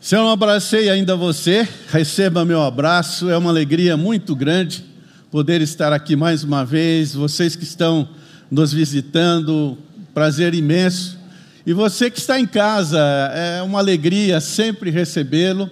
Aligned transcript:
Se 0.00 0.14
eu 0.14 0.22
não 0.22 0.30
abracei 0.30 0.88
ainda 0.88 1.16
você, 1.16 1.68
receba 1.90 2.44
meu 2.44 2.62
abraço. 2.62 3.28
É 3.28 3.36
uma 3.36 3.50
alegria 3.50 3.96
muito 3.96 4.34
grande 4.34 4.84
poder 5.28 5.60
estar 5.60 5.92
aqui 5.92 6.14
mais 6.14 6.44
uma 6.44 6.64
vez. 6.64 7.14
Vocês 7.14 7.56
que 7.56 7.64
estão 7.64 8.08
nos 8.48 8.72
visitando, 8.72 9.76
prazer 10.14 10.54
imenso. 10.54 11.18
E 11.66 11.72
você 11.72 12.10
que 12.12 12.18
está 12.18 12.38
em 12.38 12.46
casa, 12.46 13.00
é 13.34 13.60
uma 13.60 13.80
alegria 13.80 14.40
sempre 14.40 14.88
recebê-lo. 14.88 15.68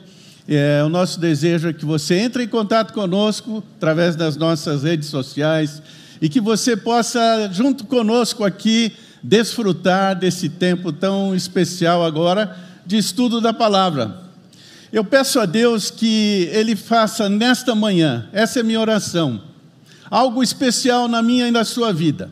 É, 0.49 0.83
o 0.85 0.89
nosso 0.89 1.21
desejo 1.21 1.69
é 1.69 1.73
que 1.73 1.85
você 1.85 2.17
entre 2.17 2.43
em 2.43 2.49
contato 2.49 2.93
conosco 2.93 3.63
através 3.77 4.17
das 4.17 4.37
nossas 4.37 4.83
redes 4.83 5.09
sociais 5.09 5.81
e 6.21 6.29
que 6.29 6.41
você 6.41 6.77
possa, 6.77 7.49
junto 7.53 7.85
conosco 7.85 8.45
aqui, 8.45 8.93
desfrutar 9.23 10.19
desse 10.19 10.49
tempo 10.49 10.93
tão 10.93 11.35
especial 11.35 12.05
agora 12.05 12.66
de 12.87 12.97
estudo 12.97 13.41
da 13.41 13.53
palavra. 13.53 14.23
Eu 14.93 15.05
peço 15.05 15.41
a 15.41 15.47
Deus 15.47 15.91
que 15.91 16.49
Ele 16.53 16.77
faça 16.77 17.29
nesta 17.29 17.75
manhã, 17.75 18.29
essa 18.33 18.61
é 18.61 18.63
minha 18.63 18.81
oração, 18.81 19.43
algo 20.09 20.43
especial 20.43 21.09
na 21.09 21.21
minha 21.21 21.49
e 21.49 21.51
na 21.51 21.65
sua 21.65 21.93
vida. 21.93 22.31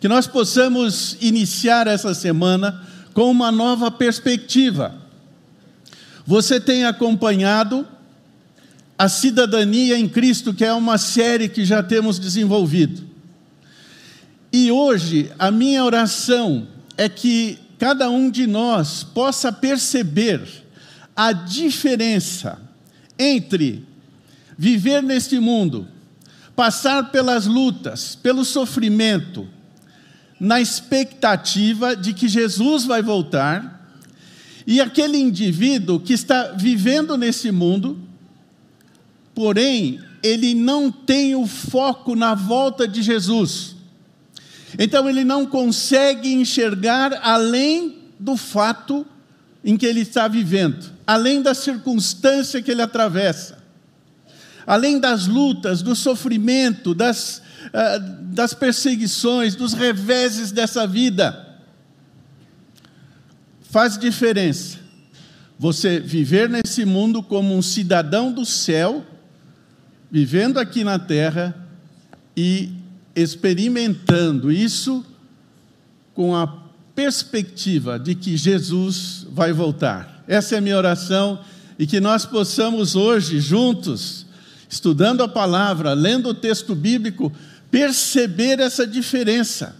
Que 0.00 0.08
nós 0.08 0.26
possamos 0.26 1.16
iniciar 1.20 1.86
essa 1.86 2.14
semana 2.14 2.82
com 3.12 3.30
uma 3.30 3.52
nova 3.52 3.90
perspectiva. 3.90 4.94
Você 6.26 6.58
tem 6.58 6.84
acompanhado 6.84 7.86
a 8.98 9.08
cidadania 9.08 9.98
em 9.98 10.08
Cristo, 10.08 10.54
que 10.54 10.64
é 10.64 10.72
uma 10.72 10.98
série 10.98 11.48
que 11.48 11.64
já 11.64 11.82
temos 11.82 12.18
desenvolvido. 12.18 13.02
E 14.52 14.70
hoje 14.70 15.30
a 15.38 15.50
minha 15.50 15.84
oração 15.84 16.66
é 16.96 17.08
que 17.08 17.58
cada 17.78 18.10
um 18.10 18.30
de 18.30 18.46
nós 18.46 19.02
possa 19.02 19.52
perceber 19.52 20.40
a 21.16 21.32
diferença 21.32 22.60
entre 23.18 23.84
viver 24.56 25.02
neste 25.02 25.38
mundo, 25.38 25.86
passar 26.54 27.10
pelas 27.10 27.46
lutas, 27.46 28.14
pelo 28.14 28.44
sofrimento, 28.44 29.48
na 30.38 30.60
expectativa 30.60 31.96
de 31.96 32.12
que 32.12 32.28
Jesus 32.28 32.84
vai 32.84 33.02
voltar, 33.02 33.74
e 34.66 34.80
aquele 34.80 35.18
indivíduo 35.18 36.00
que 36.00 36.12
está 36.12 36.52
vivendo 36.52 37.16
nesse 37.16 37.50
mundo, 37.50 37.98
porém, 39.34 40.00
ele 40.22 40.54
não 40.54 40.90
tem 40.90 41.34
o 41.34 41.46
foco 41.46 42.16
na 42.16 42.34
volta 42.34 42.88
de 42.88 43.02
Jesus. 43.02 43.73
Então, 44.78 45.08
ele 45.08 45.24
não 45.24 45.46
consegue 45.46 46.32
enxergar 46.32 47.20
além 47.22 47.98
do 48.18 48.36
fato 48.36 49.06
em 49.64 49.76
que 49.76 49.86
ele 49.86 50.00
está 50.00 50.28
vivendo, 50.28 50.92
além 51.06 51.40
da 51.40 51.54
circunstância 51.54 52.60
que 52.60 52.70
ele 52.70 52.82
atravessa, 52.82 53.58
além 54.66 54.98
das 54.98 55.26
lutas, 55.26 55.82
do 55.82 55.94
sofrimento, 55.94 56.94
das, 56.94 57.38
uh, 57.66 58.24
das 58.32 58.52
perseguições, 58.52 59.54
dos 59.54 59.72
reveses 59.72 60.52
dessa 60.52 60.86
vida. 60.86 61.58
Faz 63.70 63.98
diferença 63.98 64.84
você 65.58 66.00
viver 66.00 66.48
nesse 66.48 66.84
mundo 66.84 67.22
como 67.22 67.56
um 67.56 67.62
cidadão 67.62 68.32
do 68.32 68.44
céu, 68.44 69.04
vivendo 70.10 70.58
aqui 70.58 70.84
na 70.84 70.98
terra 70.98 71.54
e 72.36 72.70
experimentando 73.14 74.50
isso 74.50 75.04
com 76.14 76.34
a 76.34 76.46
perspectiva 76.94 77.98
de 77.98 78.14
que 78.14 78.36
Jesus 78.36 79.26
vai 79.30 79.52
voltar. 79.52 80.24
Essa 80.26 80.54
é 80.54 80.58
a 80.58 80.60
minha 80.60 80.76
oração 80.76 81.40
e 81.78 81.86
que 81.86 82.00
nós 82.00 82.24
possamos 82.24 82.94
hoje, 82.94 83.40
juntos, 83.40 84.26
estudando 84.68 85.22
a 85.22 85.28
palavra, 85.28 85.92
lendo 85.92 86.28
o 86.28 86.34
texto 86.34 86.74
bíblico, 86.74 87.32
perceber 87.70 88.60
essa 88.60 88.86
diferença. 88.86 89.76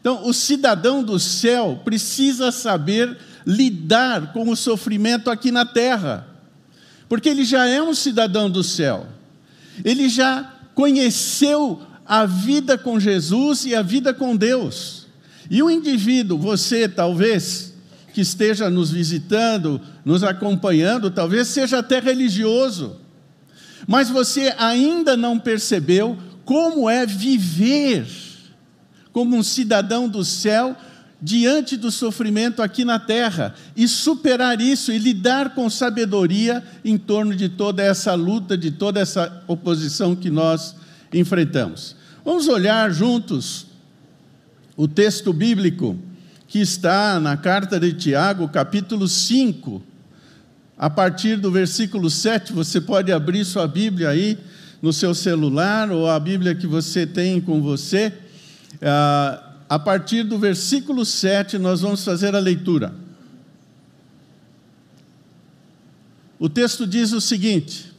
Então, 0.00 0.26
o 0.26 0.32
cidadão 0.32 1.02
do 1.02 1.18
céu 1.18 1.80
precisa 1.84 2.50
saber 2.50 3.16
lidar 3.46 4.32
com 4.32 4.48
o 4.48 4.56
sofrimento 4.56 5.30
aqui 5.30 5.50
na 5.50 5.64
terra, 5.64 6.26
porque 7.08 7.28
ele 7.28 7.44
já 7.44 7.66
é 7.66 7.82
um 7.82 7.94
cidadão 7.94 8.50
do 8.50 8.62
céu, 8.62 9.06
ele 9.84 10.08
já 10.08 10.54
conheceu 10.74 11.80
a 12.08 12.24
vida 12.24 12.78
com 12.78 12.98
Jesus 12.98 13.66
e 13.66 13.74
a 13.74 13.82
vida 13.82 14.14
com 14.14 14.34
Deus. 14.34 15.06
E 15.50 15.62
o 15.62 15.70
indivíduo, 15.70 16.38
você 16.38 16.88
talvez, 16.88 17.74
que 18.14 18.22
esteja 18.22 18.70
nos 18.70 18.90
visitando, 18.90 19.80
nos 20.04 20.24
acompanhando, 20.24 21.10
talvez 21.10 21.48
seja 21.48 21.78
até 21.78 22.00
religioso, 22.00 22.96
mas 23.86 24.08
você 24.08 24.54
ainda 24.58 25.16
não 25.16 25.38
percebeu 25.38 26.16
como 26.44 26.88
é 26.88 27.04
viver 27.06 28.06
como 29.18 29.36
um 29.36 29.42
cidadão 29.42 30.08
do 30.08 30.24
céu 30.24 30.76
diante 31.20 31.76
do 31.76 31.90
sofrimento 31.90 32.62
aqui 32.62 32.84
na 32.84 33.00
terra 33.00 33.52
e 33.76 33.88
superar 33.88 34.60
isso 34.60 34.92
e 34.92 34.98
lidar 34.98 35.56
com 35.56 35.68
sabedoria 35.68 36.62
em 36.84 36.96
torno 36.96 37.34
de 37.34 37.48
toda 37.48 37.82
essa 37.82 38.14
luta, 38.14 38.56
de 38.56 38.70
toda 38.70 39.00
essa 39.00 39.42
oposição 39.48 40.14
que 40.14 40.30
nós 40.30 40.76
enfrentamos. 41.12 41.96
Vamos 42.28 42.46
olhar 42.46 42.92
juntos 42.92 43.68
o 44.76 44.86
texto 44.86 45.32
bíblico 45.32 45.98
que 46.46 46.58
está 46.58 47.18
na 47.18 47.38
carta 47.38 47.80
de 47.80 47.94
Tiago, 47.94 48.46
capítulo 48.50 49.08
5, 49.08 49.82
a 50.76 50.90
partir 50.90 51.36
do 51.38 51.50
versículo 51.50 52.10
7, 52.10 52.52
você 52.52 52.82
pode 52.82 53.10
abrir 53.10 53.46
sua 53.46 53.66
Bíblia 53.66 54.10
aí 54.10 54.36
no 54.82 54.92
seu 54.92 55.14
celular 55.14 55.90
ou 55.90 56.06
a 56.06 56.20
Bíblia 56.20 56.54
que 56.54 56.66
você 56.66 57.06
tem 57.06 57.40
com 57.40 57.62
você. 57.62 58.12
Ah, 58.82 59.54
a 59.66 59.78
partir 59.78 60.22
do 60.22 60.38
versículo 60.38 61.06
7, 61.06 61.56
nós 61.56 61.80
vamos 61.80 62.04
fazer 62.04 62.34
a 62.36 62.38
leitura. 62.38 62.94
O 66.38 66.46
texto 66.50 66.86
diz 66.86 67.12
o 67.12 67.22
seguinte: 67.22 67.90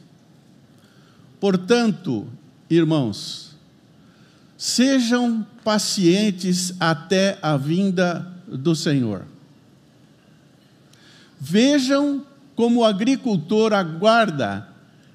Portanto, 1.40 2.28
irmãos, 2.70 3.49
Sejam 4.60 5.46
pacientes 5.64 6.74
até 6.78 7.38
a 7.40 7.56
vinda 7.56 8.30
do 8.46 8.76
Senhor. 8.76 9.24
Vejam 11.40 12.26
como 12.54 12.80
o 12.80 12.84
agricultor 12.84 13.72
aguarda 13.72 14.68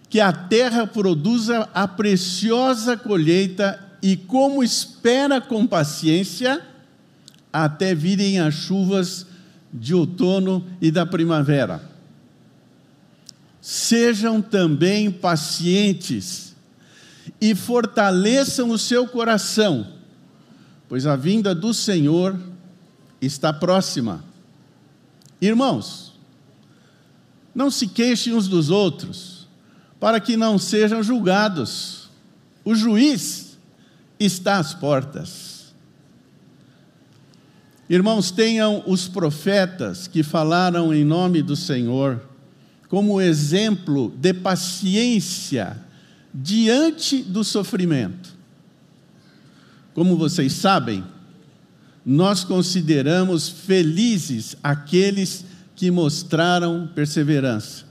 que 0.09 0.19
a 0.19 0.33
terra 0.33 0.87
produza 0.87 1.69
a 1.75 1.87
preciosa 1.87 2.97
colheita 2.97 3.79
e 4.01 4.17
como 4.17 4.63
espera 4.63 5.39
com 5.39 5.67
paciência 5.67 6.59
até 7.53 7.93
virem 7.93 8.39
as 8.39 8.55
chuvas 8.55 9.27
de 9.71 9.93
outono 9.93 10.65
e 10.81 10.89
da 10.89 11.05
primavera. 11.05 11.87
Sejam 13.61 14.41
também 14.41 15.11
pacientes 15.11 16.44
e 17.39 17.55
fortaleçam 17.55 18.69
o 18.69 18.77
seu 18.77 19.07
coração, 19.07 19.87
pois 20.87 21.05
a 21.05 21.15
vinda 21.15 21.53
do 21.53 21.73
Senhor 21.73 22.39
está 23.21 23.51
próxima. 23.51 24.23
Irmãos, 25.41 26.13
não 27.53 27.71
se 27.71 27.87
queixem 27.87 28.33
uns 28.33 28.47
dos 28.47 28.69
outros, 28.69 29.47
para 29.99 30.19
que 30.19 30.35
não 30.35 30.57
sejam 30.57 31.01
julgados. 31.01 32.09
O 32.63 32.75
juiz 32.75 33.57
está 34.19 34.57
às 34.57 34.73
portas. 34.73 35.73
Irmãos, 37.89 38.31
tenham 38.31 38.83
os 38.87 39.07
profetas 39.07 40.07
que 40.07 40.23
falaram 40.23 40.93
em 40.93 41.05
nome 41.05 41.41
do 41.41 41.55
Senhor 41.55 42.21
como 42.89 43.21
exemplo 43.21 44.13
de 44.17 44.33
paciência 44.33 45.84
diante 46.37 47.23
do 47.23 47.45
sofrimento. 47.45 48.35
Como 49.93 50.17
vocês 50.17 50.51
sabem, 50.51 51.03
nós 52.05 52.43
consideramos 52.43 53.47
felizes 53.47 54.57
aqueles 54.61 55.45
que 55.75 55.89
mostraram 55.89 56.89
perseverança. 56.93 57.85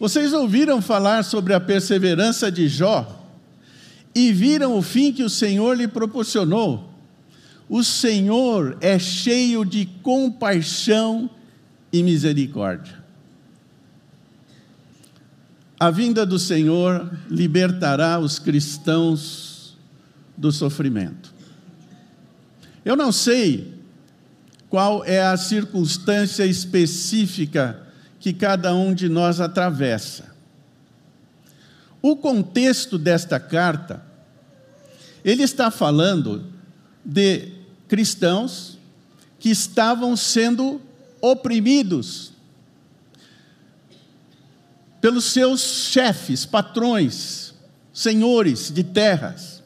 Vocês 0.00 0.32
ouviram 0.32 0.80
falar 0.80 1.24
sobre 1.24 1.52
a 1.52 1.60
perseverança 1.60 2.50
de 2.50 2.68
Jó 2.68 3.24
e 4.14 4.32
viram 4.32 4.76
o 4.76 4.82
fim 4.82 5.12
que 5.12 5.22
o 5.22 5.30
Senhor 5.30 5.76
lhe 5.76 5.86
proporcionou. 5.86 6.90
O 7.68 7.84
Senhor 7.84 8.78
é 8.80 8.98
cheio 8.98 9.64
de 9.64 9.86
compaixão 10.02 11.28
e 11.92 12.02
misericórdia. 12.02 13.05
A 15.78 15.90
vinda 15.90 16.24
do 16.24 16.38
Senhor 16.38 17.18
libertará 17.28 18.18
os 18.18 18.38
cristãos 18.38 19.76
do 20.36 20.50
sofrimento. 20.50 21.34
Eu 22.84 22.96
não 22.96 23.12
sei 23.12 23.74
qual 24.70 25.04
é 25.04 25.22
a 25.22 25.36
circunstância 25.36 26.46
específica 26.46 27.82
que 28.18 28.32
cada 28.32 28.74
um 28.74 28.94
de 28.94 29.08
nós 29.08 29.40
atravessa. 29.40 30.34
O 32.00 32.16
contexto 32.16 32.96
desta 32.96 33.38
carta, 33.38 34.02
ele 35.24 35.42
está 35.42 35.70
falando 35.70 36.46
de 37.04 37.52
cristãos 37.86 38.78
que 39.38 39.50
estavam 39.50 40.16
sendo 40.16 40.80
oprimidos 41.20 42.35
pelos 45.06 45.26
seus 45.26 45.60
chefes, 45.60 46.44
patrões, 46.44 47.54
senhores 47.92 48.72
de 48.74 48.82
terras. 48.82 49.62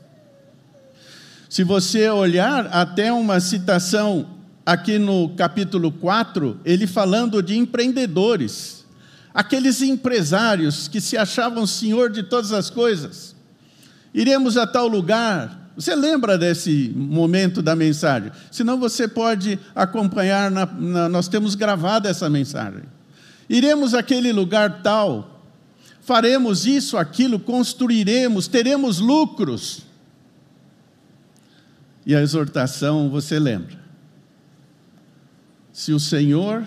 Se 1.48 1.64
você 1.64 2.10
olhar 2.10 2.66
até 2.66 3.10
uma 3.10 3.40
citação 3.40 4.36
aqui 4.66 4.98
no 4.98 5.30
capítulo 5.30 5.90
4, 5.92 6.60
ele 6.62 6.86
falando 6.86 7.42
de 7.42 7.56
empreendedores, 7.56 8.84
aqueles 9.32 9.80
empresários 9.80 10.86
que 10.88 11.00
se 11.00 11.16
achavam 11.16 11.66
senhor 11.66 12.10
de 12.10 12.22
todas 12.22 12.52
as 12.52 12.68
coisas. 12.68 13.34
Iremos 14.12 14.58
a 14.58 14.66
tal 14.66 14.88
lugar. 14.88 15.70
Você 15.74 15.94
lembra 15.94 16.36
desse 16.36 16.92
momento 16.94 17.62
da 17.62 17.74
mensagem? 17.74 18.30
Senão 18.50 18.78
você 18.78 19.08
pode 19.08 19.58
acompanhar, 19.74 20.50
na, 20.50 20.66
na, 20.66 21.08
nós 21.08 21.28
temos 21.28 21.54
gravado 21.54 22.06
essa 22.08 22.28
mensagem. 22.28 22.82
Iremos 23.50 23.94
àquele 23.94 24.32
lugar 24.32 24.80
tal, 24.80 25.29
faremos 26.00 26.66
isso, 26.66 26.96
aquilo, 26.96 27.38
construiremos, 27.38 28.48
teremos 28.48 28.98
lucros. 28.98 29.82
E 32.04 32.14
a 32.14 32.20
exortação, 32.20 33.10
você 33.10 33.38
lembra? 33.38 33.78
Se 35.72 35.92
o 35.92 36.00
Senhor 36.00 36.66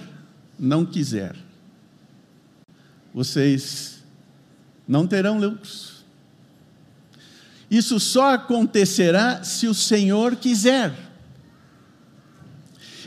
não 0.57 0.85
quiser, 0.85 1.35
vocês 3.13 4.03
não 4.88 5.06
terão 5.06 5.39
lucros. 5.39 6.03
Isso 7.69 8.00
só 8.00 8.35
acontecerá 8.35 9.44
se 9.44 9.68
o 9.68 9.74
Senhor 9.74 10.35
quiser. 10.35 10.94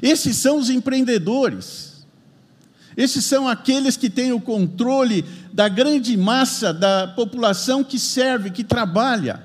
Esses 0.03 0.37
são 0.37 0.59
os 0.59 0.71
empreendedores. 0.71 1.86
Esses 2.97 3.25
são 3.25 3.47
aqueles 3.47 3.97
que 3.97 4.09
têm 4.09 4.33
o 4.33 4.41
controle 4.41 5.25
da 5.53 5.69
grande 5.69 6.17
massa 6.17 6.73
da 6.73 7.09
população 7.09 7.85
que 7.85 7.99
serve, 7.99 8.51
que 8.51 8.65
trabalha. 8.65 9.43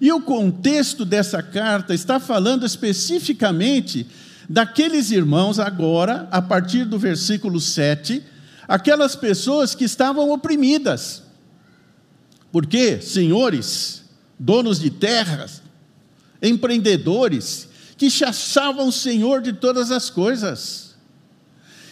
E 0.00 0.12
o 0.12 0.20
contexto 0.20 1.04
dessa 1.04 1.42
carta 1.42 1.94
está 1.94 2.20
falando 2.20 2.66
especificamente 2.66 4.06
daqueles 4.48 5.10
irmãos, 5.10 5.58
agora, 5.58 6.28
a 6.30 6.40
partir 6.40 6.84
do 6.84 6.98
versículo 6.98 7.60
7, 7.60 8.22
aquelas 8.66 9.16
pessoas 9.16 9.74
que 9.74 9.84
estavam 9.84 10.30
oprimidas. 10.30 11.22
Porque, 12.52 13.00
senhores, 13.00 14.04
donos 14.38 14.78
de 14.78 14.90
terras, 14.90 15.62
empreendedores, 16.40 17.68
que 17.96 18.10
se 18.10 18.24
achavam 18.24 18.92
senhor 18.92 19.42
de 19.42 19.52
todas 19.52 19.90
as 19.90 20.08
coisas. 20.08 20.87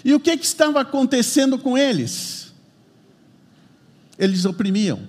E 0.07 0.15
o 0.15 0.21
que, 0.21 0.37
que 0.37 0.47
estava 0.47 0.81
acontecendo 0.83 1.59
com 1.59 1.77
eles? 1.77 2.53
Eles 4.17 4.45
oprimiam. 4.45 5.01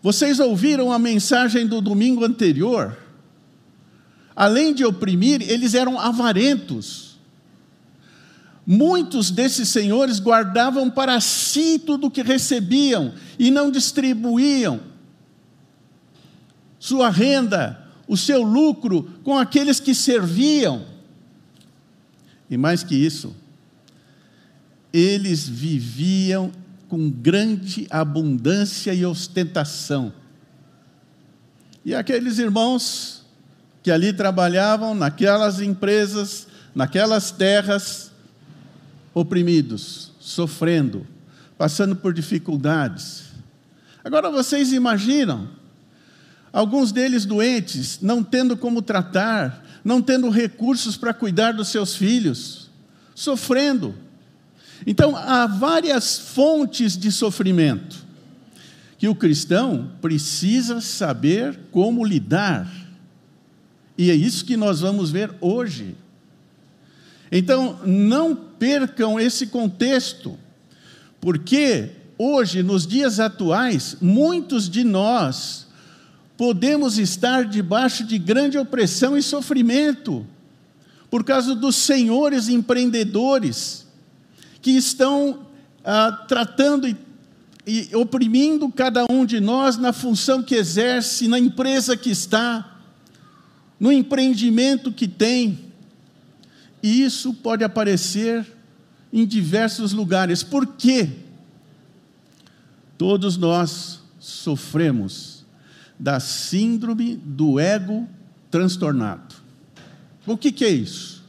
Vocês 0.00 0.38
ouviram 0.38 0.92
a 0.92 1.00
mensagem 1.00 1.66
do 1.66 1.80
domingo 1.80 2.24
anterior? 2.24 2.96
Além 4.36 4.72
de 4.72 4.84
oprimir, 4.84 5.42
eles 5.42 5.74
eram 5.74 5.98
avarentos. 5.98 7.18
Muitos 8.64 9.32
desses 9.32 9.68
senhores 9.68 10.20
guardavam 10.20 10.88
para 10.88 11.20
si 11.20 11.76
tudo 11.76 12.06
o 12.06 12.10
que 12.10 12.22
recebiam 12.22 13.14
e 13.36 13.50
não 13.50 13.68
distribuíam 13.68 14.78
sua 16.78 17.10
renda, 17.10 17.84
o 18.06 18.16
seu 18.16 18.44
lucro 18.44 19.10
com 19.24 19.36
aqueles 19.36 19.80
que 19.80 19.92
serviam. 19.92 20.99
E 22.50 22.56
mais 22.56 22.82
que 22.82 22.96
isso, 22.96 23.34
eles 24.92 25.48
viviam 25.48 26.50
com 26.88 27.08
grande 27.08 27.86
abundância 27.88 28.92
e 28.92 29.06
ostentação. 29.06 30.12
E 31.84 31.94
aqueles 31.94 32.38
irmãos 32.38 33.24
que 33.82 33.90
ali 33.90 34.12
trabalhavam, 34.12 34.94
naquelas 34.94 35.60
empresas, 35.60 36.48
naquelas 36.74 37.30
terras, 37.30 38.10
oprimidos, 39.14 40.12
sofrendo, 40.18 41.06
passando 41.56 41.96
por 41.96 42.12
dificuldades. 42.12 43.24
Agora 44.04 44.30
vocês 44.30 44.72
imaginam, 44.72 45.48
alguns 46.52 46.90
deles 46.90 47.24
doentes, 47.24 48.00
não 48.00 48.22
tendo 48.22 48.56
como 48.56 48.82
tratar, 48.82 49.64
não 49.84 50.02
tendo 50.02 50.28
recursos 50.28 50.96
para 50.96 51.14
cuidar 51.14 51.52
dos 51.52 51.68
seus 51.68 51.94
filhos, 51.94 52.70
sofrendo. 53.14 53.94
Então, 54.86 55.16
há 55.16 55.46
várias 55.46 56.18
fontes 56.18 56.96
de 56.96 57.10
sofrimento 57.12 58.04
que 58.98 59.08
o 59.08 59.14
cristão 59.14 59.90
precisa 60.00 60.80
saber 60.80 61.58
como 61.70 62.04
lidar. 62.04 62.70
E 63.96 64.10
é 64.10 64.14
isso 64.14 64.44
que 64.44 64.56
nós 64.56 64.80
vamos 64.80 65.10
ver 65.10 65.34
hoje. 65.40 65.94
Então, 67.32 67.80
não 67.86 68.34
percam 68.34 69.18
esse 69.18 69.46
contexto, 69.46 70.38
porque 71.20 71.90
hoje, 72.18 72.62
nos 72.62 72.86
dias 72.86 73.20
atuais, 73.20 73.96
muitos 74.00 74.68
de 74.68 74.84
nós 74.84 75.66
podemos 76.40 76.96
estar 76.96 77.44
debaixo 77.44 78.02
de 78.02 78.16
grande 78.16 78.56
opressão 78.56 79.14
e 79.14 79.22
sofrimento, 79.22 80.26
por 81.10 81.22
causa 81.22 81.54
dos 81.54 81.76
senhores 81.76 82.48
empreendedores 82.48 83.86
que 84.62 84.70
estão 84.70 85.40
ah, 85.84 86.24
tratando 86.26 86.88
e, 86.88 86.96
e 87.66 87.94
oprimindo 87.94 88.70
cada 88.70 89.04
um 89.12 89.26
de 89.26 89.38
nós 89.38 89.76
na 89.76 89.92
função 89.92 90.42
que 90.42 90.54
exerce, 90.54 91.28
na 91.28 91.38
empresa 91.38 91.94
que 91.94 92.08
está, 92.08 92.80
no 93.78 93.92
empreendimento 93.92 94.90
que 94.90 95.06
tem. 95.06 95.66
E 96.82 97.02
isso 97.02 97.34
pode 97.34 97.64
aparecer 97.64 98.46
em 99.12 99.26
diversos 99.26 99.92
lugares. 99.92 100.42
Por 100.42 100.66
quê? 100.68 101.10
Todos 102.96 103.36
nós 103.36 104.00
sofremos 104.18 105.39
da 106.00 106.18
síndrome 106.18 107.14
do 107.14 107.60
ego 107.60 108.08
transtornado. 108.50 109.34
O 110.26 110.36
que, 110.36 110.50
que 110.50 110.64
é 110.64 110.70
isso? 110.70 111.22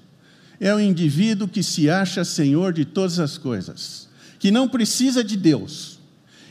É 0.59 0.73
o 0.73 0.79
indivíduo 0.79 1.47
que 1.47 1.61
se 1.61 1.89
acha 1.89 2.23
senhor 2.23 2.71
de 2.71 2.85
todas 2.85 3.19
as 3.19 3.37
coisas, 3.37 4.07
que 4.39 4.49
não 4.49 4.69
precisa 4.69 5.23
de 5.23 5.35
Deus. 5.35 5.99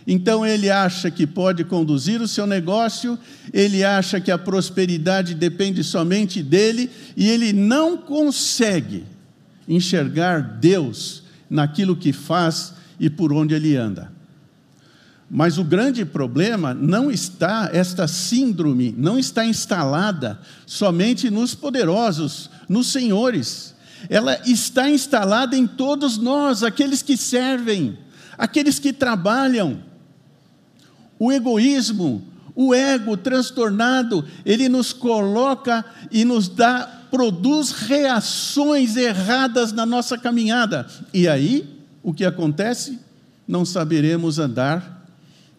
Então 0.06 0.44
ele 0.44 0.68
acha 0.68 1.10
que 1.10 1.26
pode 1.26 1.64
conduzir 1.64 2.20
o 2.20 2.28
seu 2.28 2.46
negócio, 2.46 3.18
ele 3.52 3.82
acha 3.82 4.20
que 4.20 4.30
a 4.30 4.38
prosperidade 4.38 5.34
depende 5.34 5.82
somente 5.82 6.42
dele 6.42 6.90
e 7.16 7.28
ele 7.28 7.52
não 7.52 7.96
consegue 7.96 9.04
enxergar 9.68 10.40
Deus 10.40 11.22
naquilo 11.48 11.96
que 11.96 12.12
faz 12.12 12.74
e 12.98 13.08
por 13.08 13.32
onde 13.32 13.54
ele 13.54 13.76
anda. 13.76 14.19
Mas 15.32 15.58
o 15.58 15.64
grande 15.64 16.04
problema 16.04 16.74
não 16.74 17.08
está, 17.08 17.70
esta 17.72 18.08
síndrome 18.08 18.92
não 18.98 19.16
está 19.16 19.46
instalada 19.46 20.40
somente 20.66 21.30
nos 21.30 21.54
poderosos, 21.54 22.50
nos 22.68 22.90
senhores. 22.90 23.72
Ela 24.08 24.40
está 24.44 24.90
instalada 24.90 25.56
em 25.56 25.68
todos 25.68 26.18
nós, 26.18 26.64
aqueles 26.64 27.00
que 27.00 27.16
servem, 27.16 27.96
aqueles 28.36 28.80
que 28.80 28.92
trabalham. 28.92 29.80
O 31.16 31.30
egoísmo, 31.30 32.26
o 32.52 32.74
ego 32.74 33.16
transtornado, 33.16 34.24
ele 34.44 34.68
nos 34.68 34.92
coloca 34.92 35.84
e 36.10 36.24
nos 36.24 36.48
dá 36.48 37.04
produz 37.08 37.70
reações 37.70 38.96
erradas 38.96 39.70
na 39.70 39.86
nossa 39.86 40.18
caminhada. 40.18 40.88
E 41.14 41.28
aí, 41.28 41.68
o 42.02 42.12
que 42.12 42.24
acontece? 42.24 42.98
Não 43.46 43.64
saberemos 43.64 44.40
andar 44.40 44.99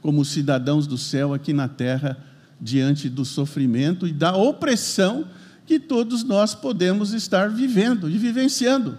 como 0.01 0.25
cidadãos 0.25 0.87
do 0.87 0.97
céu 0.97 1.33
aqui 1.33 1.53
na 1.53 1.67
terra, 1.67 2.17
diante 2.59 3.09
do 3.09 3.23
sofrimento 3.23 4.07
e 4.07 4.11
da 4.11 4.35
opressão 4.35 5.25
que 5.65 5.79
todos 5.79 6.23
nós 6.23 6.53
podemos 6.53 7.13
estar 7.13 7.49
vivendo 7.49 8.09
e 8.09 8.17
vivenciando. 8.17 8.97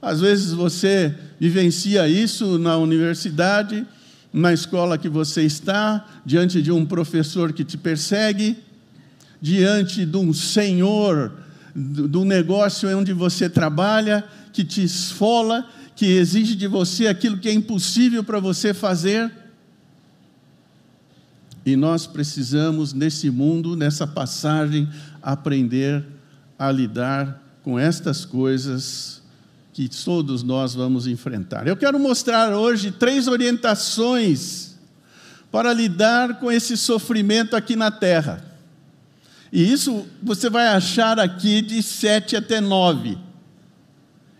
Às 0.00 0.20
vezes 0.20 0.52
você 0.52 1.14
vivencia 1.38 2.08
isso 2.08 2.58
na 2.58 2.76
universidade, 2.76 3.86
na 4.32 4.52
escola 4.52 4.98
que 4.98 5.08
você 5.08 5.42
está, 5.42 6.06
diante 6.24 6.62
de 6.62 6.72
um 6.72 6.86
professor 6.86 7.52
que 7.52 7.64
te 7.64 7.76
persegue, 7.76 8.56
diante 9.40 10.06
de 10.06 10.16
um 10.16 10.32
senhor 10.32 11.32
do 11.74 12.24
negócio 12.24 12.88
onde 12.96 13.12
você 13.12 13.48
trabalha, 13.48 14.24
que 14.52 14.64
te 14.64 14.82
esfola, 14.82 15.66
que 15.94 16.06
exige 16.06 16.54
de 16.54 16.66
você 16.66 17.06
aquilo 17.06 17.38
que 17.38 17.48
é 17.48 17.52
impossível 17.52 18.22
para 18.22 18.38
você 18.38 18.72
fazer. 18.72 19.30
E 21.64 21.76
nós 21.76 22.06
precisamos, 22.06 22.92
nesse 22.92 23.30
mundo, 23.30 23.76
nessa 23.76 24.06
passagem, 24.06 24.88
aprender 25.22 26.04
a 26.58 26.70
lidar 26.70 27.40
com 27.62 27.78
estas 27.78 28.24
coisas 28.24 29.22
que 29.72 29.88
todos 29.88 30.42
nós 30.42 30.74
vamos 30.74 31.06
enfrentar. 31.06 31.66
Eu 31.66 31.76
quero 31.76 31.98
mostrar 31.98 32.54
hoje 32.54 32.90
três 32.90 33.28
orientações 33.28 34.72
para 35.50 35.72
lidar 35.72 36.40
com 36.40 36.50
esse 36.50 36.76
sofrimento 36.76 37.54
aqui 37.54 37.76
na 37.76 37.90
terra. 37.90 38.44
E 39.52 39.70
isso 39.70 40.06
você 40.22 40.50
vai 40.50 40.66
achar 40.68 41.20
aqui 41.20 41.62
de 41.62 41.82
7 41.82 42.36
até 42.36 42.60
9. 42.60 43.18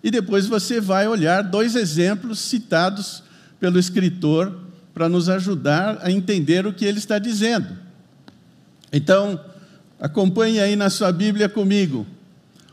E 0.03 0.11
depois 0.11 0.47
você 0.47 0.81
vai 0.81 1.07
olhar 1.07 1.43
dois 1.43 1.77
exemplos 1.77 2.39
citados 2.41 3.23
pelo 3.61 3.79
escritor 3.79 4.62
para 4.95 5.09
nos 5.09 5.29
ajudar 5.29 5.99
a 6.03 6.11
entender 6.11 6.67
o 6.67 6.73
que 6.73 6.85
ele 6.85 6.99
está 6.99 7.19
dizendo. 7.19 7.79
Então, 8.93 9.41
acompanhe 9.99 10.61
aí 10.61 10.77
na 10.77 10.91
sua 10.91 11.11
Bíblia 11.11 11.49
comigo. 11.49 12.07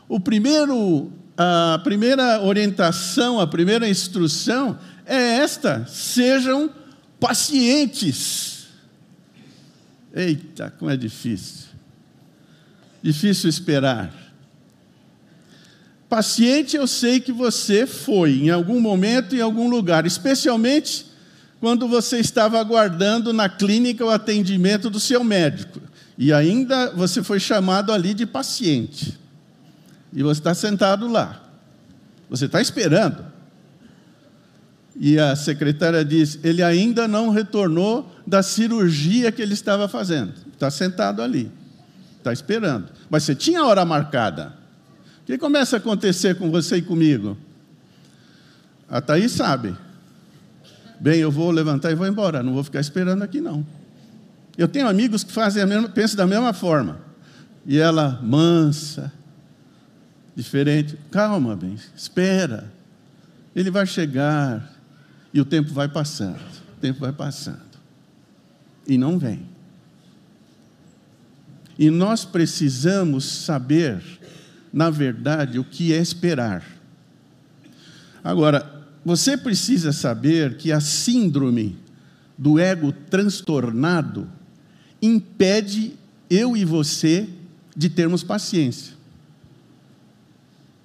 O 0.08 0.20
primeiro, 0.20 1.10
a 1.36 1.80
primeira 1.82 2.42
orientação, 2.42 3.40
a 3.40 3.46
primeira 3.46 3.88
instrução 3.88 4.78
é 5.06 5.38
esta: 5.38 5.86
sejam 5.86 6.70
pacientes. 7.18 8.66
Eita, 10.14 10.72
como 10.78 10.90
é 10.90 10.96
difícil. 10.96 11.68
Difícil 13.02 13.48
esperar. 13.48 14.12
Paciente, 16.08 16.76
eu 16.76 16.88
sei 16.88 17.20
que 17.20 17.30
você 17.30 17.86
foi 17.86 18.32
em 18.40 18.50
algum 18.50 18.80
momento, 18.80 19.36
em 19.36 19.40
algum 19.40 19.70
lugar, 19.70 20.04
especialmente 20.04 21.06
quando 21.60 21.86
você 21.86 22.18
estava 22.18 22.58
aguardando 22.58 23.32
na 23.32 23.48
clínica 23.48 24.04
o 24.04 24.10
atendimento 24.10 24.88
do 24.88 24.98
seu 24.98 25.22
médico. 25.22 25.80
E 26.16 26.32
ainda 26.32 26.90
você 26.90 27.22
foi 27.22 27.38
chamado 27.38 27.92
ali 27.92 28.14
de 28.14 28.26
paciente. 28.26 29.18
E 30.12 30.22
você 30.22 30.40
está 30.40 30.54
sentado 30.54 31.06
lá. 31.06 31.42
Você 32.28 32.46
está 32.46 32.60
esperando. 32.60 33.24
E 34.98 35.18
a 35.18 35.36
secretária 35.36 36.04
diz: 36.04 36.38
ele 36.42 36.62
ainda 36.62 37.06
não 37.06 37.30
retornou 37.30 38.10
da 38.26 38.42
cirurgia 38.42 39.30
que 39.30 39.40
ele 39.40 39.54
estava 39.54 39.86
fazendo. 39.86 40.34
Está 40.52 40.70
sentado 40.70 41.22
ali. 41.22 41.50
Está 42.18 42.32
esperando. 42.32 42.88
Mas 43.08 43.22
você 43.22 43.34
tinha 43.34 43.60
a 43.60 43.66
hora 43.66 43.84
marcada. 43.84 44.54
O 45.22 45.26
que 45.26 45.38
começa 45.38 45.76
a 45.76 45.78
acontecer 45.78 46.36
com 46.36 46.50
você 46.50 46.76
e 46.76 46.82
comigo? 46.82 47.36
A 48.88 49.00
Thaís 49.00 49.32
sabe. 49.32 49.74
Bem, 51.00 51.18
eu 51.18 51.30
vou 51.30 51.50
levantar 51.50 51.90
e 51.90 51.94
vou 51.94 52.06
embora. 52.06 52.42
Não 52.42 52.52
vou 52.52 52.62
ficar 52.62 52.80
esperando 52.80 53.22
aqui, 53.22 53.40
não. 53.40 53.66
Eu 54.56 54.68
tenho 54.68 54.86
amigos 54.86 55.24
que 55.24 55.32
fazem 55.32 55.62
a 55.62 55.66
mesma, 55.66 55.88
pensam 55.88 56.18
da 56.18 56.26
mesma 56.26 56.52
forma. 56.52 57.00
E 57.64 57.78
ela, 57.78 58.20
mansa, 58.22 59.10
diferente. 60.36 60.98
Calma, 61.10 61.56
bem, 61.56 61.76
espera. 61.96 62.70
Ele 63.56 63.70
vai 63.70 63.86
chegar 63.86 64.70
e 65.32 65.40
o 65.40 65.44
tempo 65.44 65.72
vai 65.72 65.88
passando. 65.88 66.40
O 66.76 66.80
tempo 66.80 67.00
vai 67.00 67.12
passando. 67.12 67.70
E 68.86 68.98
não 68.98 69.18
vem. 69.18 69.48
E 71.78 71.88
nós 71.88 72.26
precisamos 72.26 73.24
saber, 73.24 74.02
na 74.70 74.90
verdade, 74.90 75.58
o 75.58 75.64
que 75.64 75.94
é 75.94 75.96
esperar. 75.96 76.62
Agora, 78.22 78.79
você 79.04 79.36
precisa 79.36 79.92
saber 79.92 80.56
que 80.56 80.72
a 80.72 80.80
síndrome 80.80 81.78
do 82.36 82.58
ego 82.58 82.92
transtornado 82.92 84.28
impede 85.00 85.94
eu 86.28 86.56
e 86.56 86.64
você 86.64 87.28
de 87.76 87.88
termos 87.88 88.22
paciência. 88.22 88.94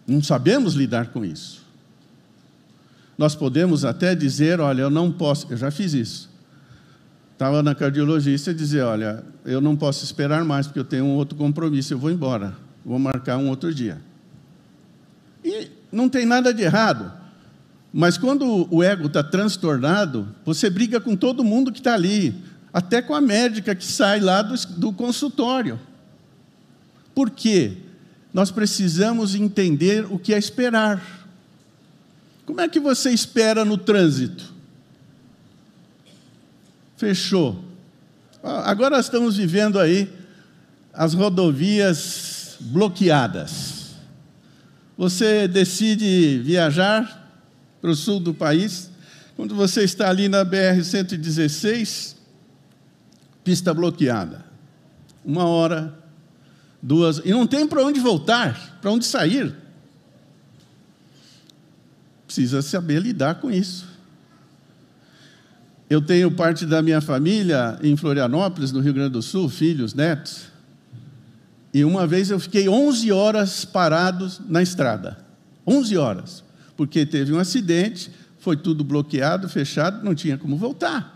Não 0.08 0.22
sabemos 0.22 0.74
lidar 0.74 1.08
com 1.08 1.26
isso. 1.26 1.64
Nós 3.18 3.36
podemos 3.36 3.84
até 3.84 4.14
dizer: 4.14 4.60
olha, 4.60 4.82
eu 4.82 4.90
não 4.90 5.12
posso, 5.12 5.48
eu 5.50 5.58
já 5.58 5.72
fiz 5.72 5.94
isso. 5.94 6.30
Estava 7.34 7.64
na 7.64 7.74
cardiologista 7.74 8.52
e 8.52 8.54
dizer: 8.54 8.84
olha, 8.84 9.24
eu 9.44 9.60
não 9.60 9.76
posso 9.76 10.04
esperar 10.04 10.44
mais 10.46 10.68
porque 10.68 10.80
eu 10.80 10.86
tenho 10.86 11.06
um 11.06 11.16
outro 11.16 11.38
compromisso, 11.38 11.94
eu 11.94 11.98
vou 11.98 12.12
embora, 12.12 12.56
vou 12.86 13.00
marcar 13.00 13.38
um 13.38 13.50
outro 13.50 13.74
dia. 13.74 14.02
E 15.44 15.70
não 15.92 16.10
tem 16.10 16.26
nada 16.26 16.54
de 16.54 16.64
errado, 16.64 17.12
mas 17.98 18.18
quando 18.18 18.68
o 18.70 18.84
ego 18.84 19.08
está 19.08 19.24
transtornado, 19.24 20.28
você 20.44 20.70
briga 20.70 21.00
com 21.00 21.16
todo 21.16 21.44
mundo 21.44 21.72
que 21.72 21.80
está 21.80 21.94
ali, 21.94 22.36
até 22.72 23.02
com 23.02 23.16
a 23.16 23.22
médica 23.22 23.74
que 23.74 23.86
sai 23.86 24.20
lá 24.20 24.42
do, 24.42 24.56
do 24.78 24.92
consultório. 24.92 25.80
Por 27.14 27.30
quê? 27.30 27.78
nós 28.36 28.52
precisamos 28.52 29.34
entender 29.34 30.06
o 30.12 30.20
que 30.20 30.34
é 30.34 30.38
esperar. 30.38 31.02
Como 32.46 32.60
é 32.60 32.68
que 32.68 32.82
você 32.82 33.10
espera 33.12 33.64
no 33.64 33.78
trânsito? 33.78 34.54
Fechou. 36.98 37.64
Agora 38.44 39.00
estamos 39.00 39.38
vivendo 39.38 39.80
aí 39.80 40.12
as 40.94 41.14
rodovias 41.14 42.58
bloqueadas. 42.60 43.96
Você 44.98 45.48
decide 45.48 46.42
viajar 46.44 47.25
para 47.86 47.92
o 47.92 47.96
sul 47.96 48.20
do 48.20 48.34
país, 48.34 48.89
quando 49.36 49.54
você 49.54 49.84
está 49.84 50.10
ali 50.10 50.27
na 50.27 50.44
BR-116, 50.44 52.15
pista 53.44 53.75
bloqueada. 53.75 54.44
Uma 55.24 55.46
hora, 55.46 55.94
duas, 56.82 57.22
e 57.24 57.30
não 57.30 57.46
tem 57.46 57.68
para 57.68 57.86
onde 57.86 58.00
voltar, 58.00 58.80
para 58.82 58.89
onde 58.89 59.06
sair. 59.06 59.54
Precisa 62.25 62.63
saber 62.63 63.04
lidar 63.04 63.36
com 63.36 63.51
isso. 63.51 63.88
Eu 65.88 66.01
tenho 66.01 66.32
parte 66.32 66.65
da 66.65 66.82
minha 66.82 67.01
família 67.01 67.77
em 67.84 67.96
Florianópolis, 67.96 68.72
no 68.72 68.80
Rio 68.80 68.96
Grande 68.96 69.12
do 69.12 69.22
Sul, 69.22 69.48
filhos, 69.48 69.94
netos. 69.94 70.48
E 71.72 71.86
uma 71.86 72.08
vez 72.08 72.32
eu 72.32 72.39
fiquei 72.39 72.68
11 72.68 73.12
horas 73.12 73.63
parados 73.63 74.42
na 74.50 74.63
estrada. 74.63 75.20
11 75.68 75.98
horas. 75.98 76.45
Porque 76.75 77.05
teve 77.05 77.34
um 77.34 77.39
acidente, 77.39 78.12
foi 78.39 78.58
tudo 78.58 78.84
bloqueado, 78.84 79.50
fechado, 79.50 80.03
não 80.03 80.13
tinha 80.13 80.38
como 80.38 80.58
voltar. 80.58 81.15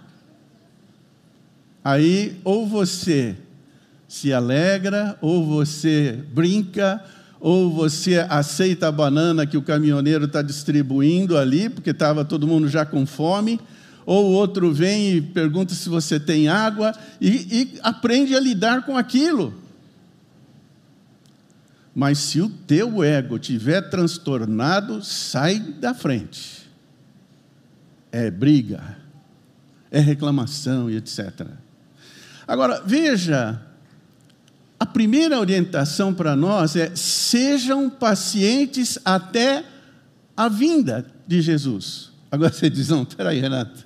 Aí, 1.83 2.39
ou 2.43 2.67
você 2.67 3.35
se 4.07 4.33
alegra, 4.33 5.17
ou 5.21 5.45
você 5.45 6.23
brinca, 6.33 7.03
ou 7.39 7.71
você 7.71 8.25
aceita 8.29 8.87
a 8.87 8.91
banana 8.91 9.45
que 9.45 9.57
o 9.57 9.61
caminhoneiro 9.61 10.25
está 10.25 10.41
distribuindo 10.41 11.37
ali, 11.37 11.69
porque 11.69 11.91
estava 11.91 12.25
todo 12.25 12.47
mundo 12.47 12.67
já 12.67 12.85
com 12.85 13.05
fome, 13.05 13.59
ou 14.05 14.25
o 14.25 14.33
outro 14.33 14.73
vem 14.73 15.17
e 15.17 15.21
pergunta 15.21 15.73
se 15.73 15.87
você 15.87 16.19
tem 16.19 16.47
água, 16.47 16.93
e, 17.21 17.29
e 17.29 17.79
aprende 17.83 18.35
a 18.35 18.39
lidar 18.39 18.85
com 18.85 18.97
aquilo. 18.97 19.53
Mas 21.93 22.19
se 22.19 22.39
o 22.41 22.49
teu 22.49 23.03
ego 23.03 23.39
tiver 23.39 23.81
transtornado, 23.89 25.03
sai 25.03 25.59
da 25.59 25.93
frente. 25.93 26.69
É 28.11 28.31
briga, 28.31 28.97
é 29.91 29.99
reclamação 29.99 30.89
e 30.89 30.95
etc. 30.95 31.47
Agora, 32.47 32.81
veja 32.85 33.61
a 34.79 34.85
primeira 34.85 35.39
orientação 35.39 36.13
para 36.13 36.35
nós 36.35 36.75
é: 36.75 36.95
sejam 36.95 37.89
pacientes 37.89 38.97
até 39.03 39.65
a 40.37 40.47
vinda 40.47 41.05
de 41.27 41.41
Jesus. 41.41 42.11
Agora 42.31 42.51
você 42.51 42.69
diz: 42.69 42.87
não, 42.89 43.03
peraí, 43.03 43.39
Renato, 43.41 43.85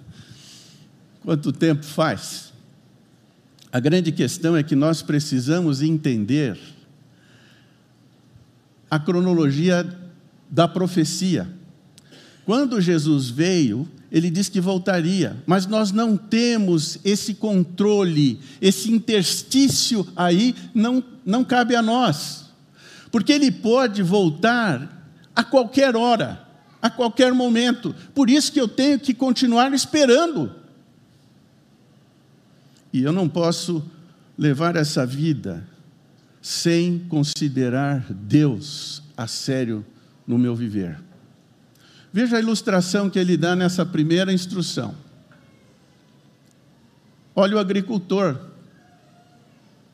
quanto 1.23 1.51
tempo 1.51 1.83
faz? 1.83 2.53
A 3.71 3.79
grande 3.79 4.11
questão 4.11 4.55
é 4.55 4.61
que 4.61 4.75
nós 4.75 5.01
precisamos 5.01 5.81
entender 5.81 6.59
a 8.93 8.99
cronologia 8.99 9.91
da 10.47 10.67
profecia. 10.67 11.49
Quando 12.45 12.79
Jesus 12.79 13.27
veio, 13.27 13.89
ele 14.11 14.29
disse 14.29 14.51
que 14.51 14.61
voltaria, 14.61 15.35
mas 15.47 15.65
nós 15.65 15.91
não 15.91 16.15
temos 16.15 16.99
esse 17.03 17.33
controle, 17.33 18.39
esse 18.61 18.91
interstício 18.91 20.07
aí 20.15 20.53
não, 20.75 21.03
não 21.25 21.43
cabe 21.43 21.75
a 21.75 21.81
nós, 21.81 22.51
porque 23.11 23.33
ele 23.33 23.49
pode 23.49 24.03
voltar 24.03 25.11
a 25.35 25.43
qualquer 25.43 25.95
hora, 25.95 26.47
a 26.79 26.87
qualquer 26.87 27.33
momento, 27.33 27.95
por 28.13 28.29
isso 28.29 28.51
que 28.51 28.61
eu 28.61 28.67
tenho 28.67 28.99
que 28.99 29.15
continuar 29.15 29.73
esperando. 29.73 30.53
E 32.93 33.01
eu 33.01 33.11
não 33.11 33.27
posso 33.27 33.83
levar 34.37 34.75
essa 34.75 35.03
vida 35.03 35.67
sem 36.43 36.99
considerar 36.99 38.05
Deus 38.09 39.01
a 39.15 39.25
sério 39.27 39.85
no 40.27 40.37
meu 40.37 40.53
viver. 40.53 40.99
Veja 42.11 42.35
a 42.35 42.39
ilustração 42.41 43.09
que 43.09 43.17
ele 43.17 43.37
dá 43.37 43.55
nessa 43.55 43.85
primeira 43.85 44.33
instrução. 44.33 44.93
Olha 47.33 47.55
o 47.55 47.59
agricultor. 47.59 48.37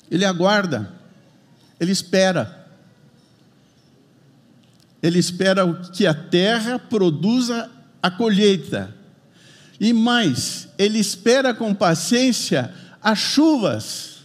Ele 0.09 0.25
aguarda, 0.25 0.91
ele 1.79 1.91
espera. 1.91 2.67
Ele 5.03 5.19
espera 5.19 5.71
que 5.93 6.07
a 6.07 6.15
terra 6.15 6.79
produza 6.79 7.69
a 8.01 8.09
colheita. 8.09 8.93
E 9.79 9.93
mais, 9.93 10.67
ele 10.79 10.97
espera 10.97 11.53
com 11.53 11.75
paciência 11.75 12.73
as 13.01 13.19
chuvas 13.19 14.18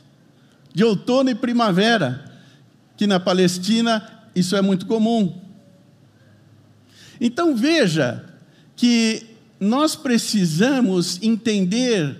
de 0.74 0.82
outono 0.84 1.30
e 1.30 1.34
primavera, 1.34 2.24
que 2.96 3.06
na 3.06 3.20
Palestina 3.20 4.26
isso 4.34 4.56
é 4.56 4.60
muito 4.60 4.86
comum. 4.86 5.40
Então 7.20 7.54
veja 7.54 8.24
que 8.74 9.24
nós 9.60 9.94
precisamos 9.94 11.22
entender 11.22 12.18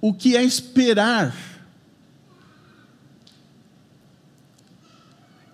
o 0.00 0.14
que 0.14 0.36
é 0.36 0.44
esperar. 0.44 1.34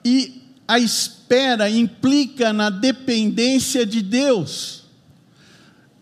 E 0.05 0.43
a 0.69 0.79
espera 0.79 1.71
implica 1.71 2.53
na 2.53 2.69
dependência 2.69 3.87
de 3.87 4.03
Deus. 4.03 4.85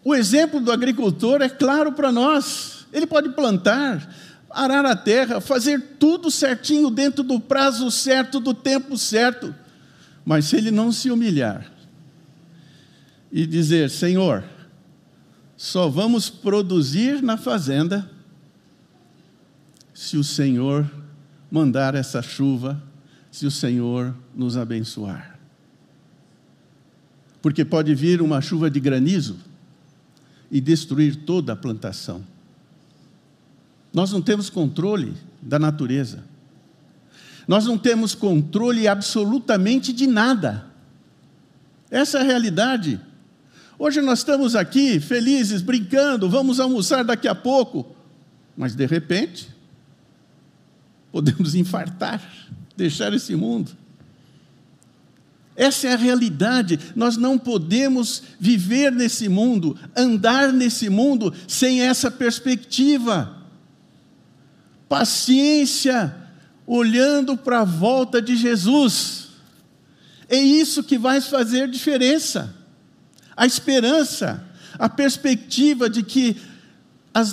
O 0.02 0.14
exemplo 0.14 0.60
do 0.60 0.72
agricultor 0.72 1.42
é 1.42 1.48
claro 1.48 1.92
para 1.92 2.10
nós. 2.10 2.86
Ele 2.92 3.06
pode 3.06 3.28
plantar, 3.30 4.12
arar 4.50 4.84
a 4.84 4.96
terra, 4.96 5.40
fazer 5.40 5.96
tudo 5.98 6.30
certinho 6.30 6.90
dentro 6.90 7.22
do 7.22 7.38
prazo 7.40 7.90
certo, 7.90 8.40
do 8.40 8.52
tempo 8.52 8.98
certo. 8.98 9.54
Mas 10.24 10.46
se 10.46 10.56
ele 10.56 10.70
não 10.70 10.92
se 10.92 11.10
humilhar 11.10 11.70
e 13.32 13.46
dizer: 13.46 13.88
Senhor, 13.90 14.44
só 15.56 15.88
vamos 15.88 16.28
produzir 16.28 17.22
na 17.22 17.36
fazenda 17.36 18.10
se 19.94 20.16
o 20.16 20.24
Senhor 20.24 20.90
mandar 21.50 21.94
essa 21.94 22.22
chuva, 22.22 22.82
se 23.30 23.46
o 23.46 23.50
Senhor 23.50 24.14
nos 24.34 24.56
abençoar. 24.56 25.38
Porque 27.42 27.64
pode 27.64 27.94
vir 27.94 28.20
uma 28.20 28.40
chuva 28.40 28.70
de 28.70 28.80
granizo 28.80 29.38
e 30.50 30.60
destruir 30.60 31.16
toda 31.24 31.52
a 31.52 31.56
plantação. 31.56 32.24
Nós 33.92 34.12
não 34.12 34.22
temos 34.22 34.48
controle 34.48 35.14
da 35.42 35.58
natureza. 35.58 36.24
Nós 37.46 37.64
não 37.64 37.76
temos 37.76 38.14
controle 38.14 38.86
absolutamente 38.86 39.92
de 39.92 40.06
nada. 40.06 40.66
Essa 41.90 42.18
é 42.18 42.20
a 42.20 42.24
realidade. 42.24 43.00
Hoje 43.76 44.00
nós 44.00 44.20
estamos 44.20 44.54
aqui 44.54 45.00
felizes, 45.00 45.62
brincando, 45.62 46.28
vamos 46.28 46.60
almoçar 46.60 47.02
daqui 47.02 47.26
a 47.26 47.34
pouco, 47.34 47.96
mas 48.56 48.76
de 48.76 48.86
repente 48.86 49.48
podemos 51.10 51.54
infartar, 51.56 52.22
deixar 52.76 53.12
esse 53.12 53.34
mundo. 53.34 53.72
Essa 55.56 55.88
é 55.88 55.92
a 55.94 55.96
realidade. 55.96 56.78
Nós 56.94 57.16
não 57.16 57.36
podemos 57.36 58.22
viver 58.38 58.92
nesse 58.92 59.28
mundo, 59.28 59.76
andar 59.96 60.52
nesse 60.52 60.88
mundo 60.88 61.34
sem 61.48 61.82
essa 61.82 62.10
perspectiva. 62.10 63.39
Paciência, 64.90 66.12
olhando 66.66 67.36
para 67.36 67.60
a 67.60 67.64
volta 67.64 68.20
de 68.20 68.34
Jesus. 68.34 69.28
É 70.28 70.36
isso 70.36 70.82
que 70.82 70.98
vai 70.98 71.20
fazer 71.20 71.68
diferença. 71.68 72.52
A 73.36 73.46
esperança, 73.46 74.42
a 74.76 74.88
perspectiva 74.88 75.88
de 75.88 76.02
que 76.02 76.36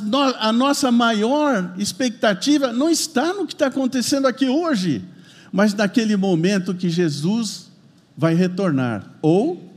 no, 0.04 0.20
a 0.20 0.54
nossa 0.54 0.92
maior 0.92 1.74
expectativa 1.80 2.72
não 2.72 2.92
está 2.92 3.34
no 3.34 3.48
que 3.48 3.54
está 3.54 3.66
acontecendo 3.66 4.28
aqui 4.28 4.48
hoje, 4.48 5.04
mas 5.52 5.74
naquele 5.74 6.16
momento 6.16 6.76
que 6.76 6.90
Jesus 6.92 7.72
vai 8.16 8.36
retornar, 8.36 9.16
ou 9.20 9.68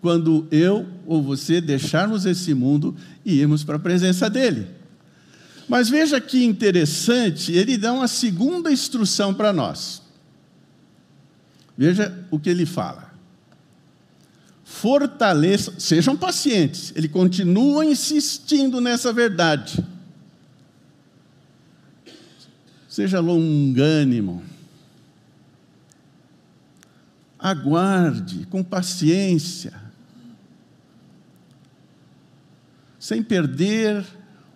quando 0.00 0.48
eu 0.50 0.88
ou 1.06 1.22
você 1.22 1.60
deixarmos 1.60 2.26
esse 2.26 2.52
mundo 2.52 2.96
e 3.24 3.38
irmos 3.38 3.62
para 3.62 3.76
a 3.76 3.78
presença 3.78 4.28
dele. 4.28 4.81
Mas 5.72 5.88
veja 5.88 6.20
que 6.20 6.44
interessante, 6.44 7.50
ele 7.50 7.78
dá 7.78 7.94
uma 7.94 8.06
segunda 8.06 8.70
instrução 8.70 9.32
para 9.32 9.54
nós. 9.54 10.02
Veja 11.74 12.26
o 12.30 12.38
que 12.38 12.50
ele 12.50 12.66
fala. 12.66 13.10
Fortaleçam, 14.62 15.80
sejam 15.80 16.14
pacientes. 16.14 16.92
Ele 16.94 17.08
continua 17.08 17.86
insistindo 17.86 18.82
nessa 18.82 19.14
verdade. 19.14 19.82
Seja 22.86 23.18
longânimo. 23.20 24.44
Aguarde 27.38 28.46
com 28.50 28.62
paciência. 28.62 29.72
Sem 32.98 33.22
perder 33.22 34.04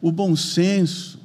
o 0.07 0.13
bom 0.13 0.37
senso, 0.37 1.19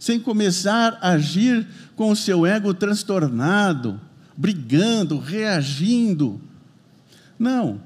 sem 0.00 0.18
começar 0.18 0.98
a 1.00 1.10
agir 1.10 1.64
com 1.94 2.10
o 2.10 2.16
seu 2.16 2.44
ego 2.44 2.74
transtornado, 2.74 4.00
brigando, 4.36 5.16
reagindo. 5.16 6.40
Não. 7.38 7.80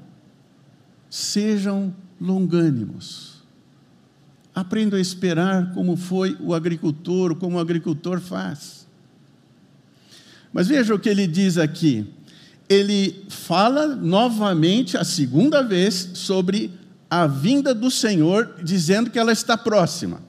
Sejam 1.11 1.93
longânimos. 2.19 3.43
Aprendam 4.55 4.97
a 4.97 5.01
esperar 5.01 5.75
como 5.75 5.95
foi 5.95 6.35
o 6.39 6.55
agricultor, 6.55 7.35
como 7.35 7.57
o 7.57 7.59
agricultor 7.59 8.19
faz. 8.19 8.87
Mas 10.51 10.67
veja 10.67 10.95
o 10.95 10.99
que 10.99 11.09
ele 11.09 11.27
diz 11.27 11.59
aqui. 11.59 12.11
Ele 12.67 13.25
fala 13.29 13.95
novamente, 13.95 14.97
a 14.97 15.03
segunda 15.03 15.61
vez, 15.61 16.09
sobre 16.15 16.71
a 17.09 17.25
vinda 17.25 17.73
do 17.73 17.89
Senhor, 17.89 18.55
dizendo 18.63 19.09
que 19.09 19.19
ela 19.19 19.31
está 19.31 19.57
próxima. 19.57 20.21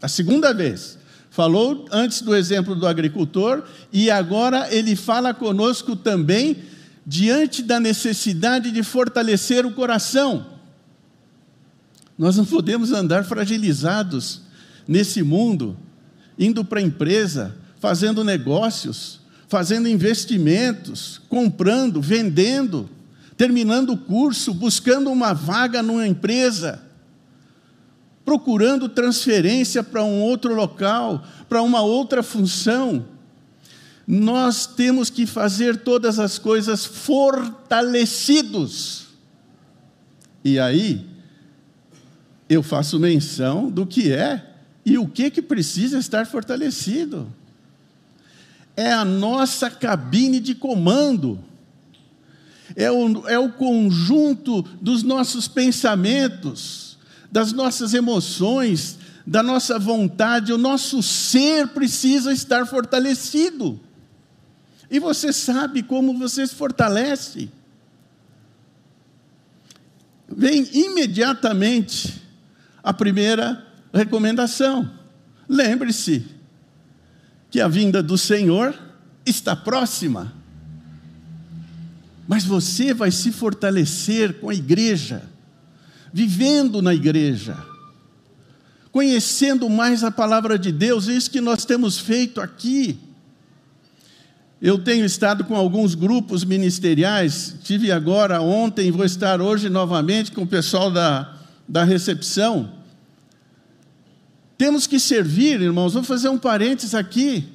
A 0.00 0.08
segunda 0.08 0.52
vez. 0.54 0.98
Falou 1.30 1.86
antes 1.92 2.22
do 2.22 2.34
exemplo 2.34 2.74
do 2.74 2.86
agricultor, 2.86 3.62
e 3.92 4.10
agora 4.10 4.72
ele 4.74 4.96
fala 4.96 5.32
conosco 5.32 5.94
também 5.94 6.56
diante 7.06 7.62
da 7.62 7.78
necessidade 7.78 8.72
de 8.72 8.82
fortalecer 8.82 9.64
o 9.64 9.72
coração. 9.72 10.46
Nós 12.18 12.36
não 12.36 12.44
podemos 12.44 12.92
andar 12.92 13.24
fragilizados 13.24 14.42
nesse 14.86 15.22
mundo, 15.22 15.76
indo 16.38 16.64
para 16.64 16.80
a 16.80 16.82
empresa, 16.82 17.56
fazendo 17.78 18.24
negócios, 18.24 19.20
fazendo 19.48 19.88
investimentos, 19.88 21.20
comprando, 21.28 22.00
vendendo 22.00 22.90
terminando 23.40 23.94
o 23.94 23.96
curso, 23.96 24.52
buscando 24.52 25.10
uma 25.10 25.32
vaga 25.32 25.82
numa 25.82 26.06
empresa, 26.06 26.78
procurando 28.22 28.86
transferência 28.86 29.82
para 29.82 30.04
um 30.04 30.20
outro 30.20 30.54
local, 30.54 31.24
para 31.48 31.62
uma 31.62 31.80
outra 31.80 32.22
função. 32.22 33.06
Nós 34.06 34.66
temos 34.66 35.08
que 35.08 35.24
fazer 35.24 35.78
todas 35.78 36.18
as 36.18 36.38
coisas 36.38 36.84
fortalecidos. 36.84 39.06
E 40.44 40.58
aí, 40.58 41.06
eu 42.46 42.62
faço 42.62 43.00
menção 43.00 43.70
do 43.70 43.86
que 43.86 44.12
é 44.12 44.50
e 44.84 44.98
o 44.98 45.08
que, 45.08 45.30
que 45.30 45.40
precisa 45.40 45.98
estar 45.98 46.26
fortalecido. 46.26 47.26
É 48.76 48.92
a 48.92 49.02
nossa 49.02 49.70
cabine 49.70 50.40
de 50.40 50.54
comando 50.54 51.42
é 52.80 52.90
o, 52.90 53.28
é 53.28 53.38
o 53.38 53.52
conjunto 53.52 54.62
dos 54.80 55.02
nossos 55.02 55.46
pensamentos, 55.46 56.98
das 57.30 57.52
nossas 57.52 57.92
emoções, 57.92 58.98
da 59.26 59.42
nossa 59.42 59.78
vontade, 59.78 60.52
o 60.52 60.58
nosso 60.58 61.02
ser 61.02 61.68
precisa 61.68 62.32
estar 62.32 62.66
fortalecido. 62.66 63.78
E 64.90 64.98
você 64.98 65.30
sabe 65.30 65.82
como 65.82 66.18
você 66.18 66.46
se 66.46 66.54
fortalece. 66.54 67.50
Vem 70.26 70.66
imediatamente 70.72 72.22
a 72.82 72.94
primeira 72.94 73.62
recomendação. 73.92 74.90
Lembre-se 75.46 76.24
que 77.50 77.60
a 77.60 77.68
vinda 77.68 78.02
do 78.02 78.16
Senhor 78.16 78.74
está 79.26 79.54
próxima. 79.54 80.39
Mas 82.30 82.44
você 82.44 82.94
vai 82.94 83.10
se 83.10 83.32
fortalecer 83.32 84.34
com 84.34 84.50
a 84.50 84.54
igreja, 84.54 85.24
vivendo 86.12 86.80
na 86.80 86.94
igreja, 86.94 87.58
conhecendo 88.92 89.68
mais 89.68 90.04
a 90.04 90.12
palavra 90.12 90.56
de 90.56 90.70
Deus, 90.70 91.08
é 91.08 91.12
isso 91.14 91.28
que 91.28 91.40
nós 91.40 91.64
temos 91.64 91.98
feito 91.98 92.40
aqui. 92.40 93.00
Eu 94.62 94.78
tenho 94.78 95.04
estado 95.04 95.42
com 95.42 95.56
alguns 95.56 95.96
grupos 95.96 96.44
ministeriais, 96.44 97.56
tive 97.64 97.90
agora 97.90 98.40
ontem, 98.40 98.92
vou 98.92 99.04
estar 99.04 99.40
hoje 99.40 99.68
novamente 99.68 100.30
com 100.30 100.42
o 100.42 100.46
pessoal 100.46 100.88
da, 100.88 101.34
da 101.68 101.82
recepção. 101.82 102.74
Temos 104.56 104.86
que 104.86 105.00
servir, 105.00 105.60
irmãos, 105.60 105.94
vou 105.94 106.04
fazer 106.04 106.28
um 106.28 106.38
parênteses 106.38 106.94
aqui, 106.94 107.48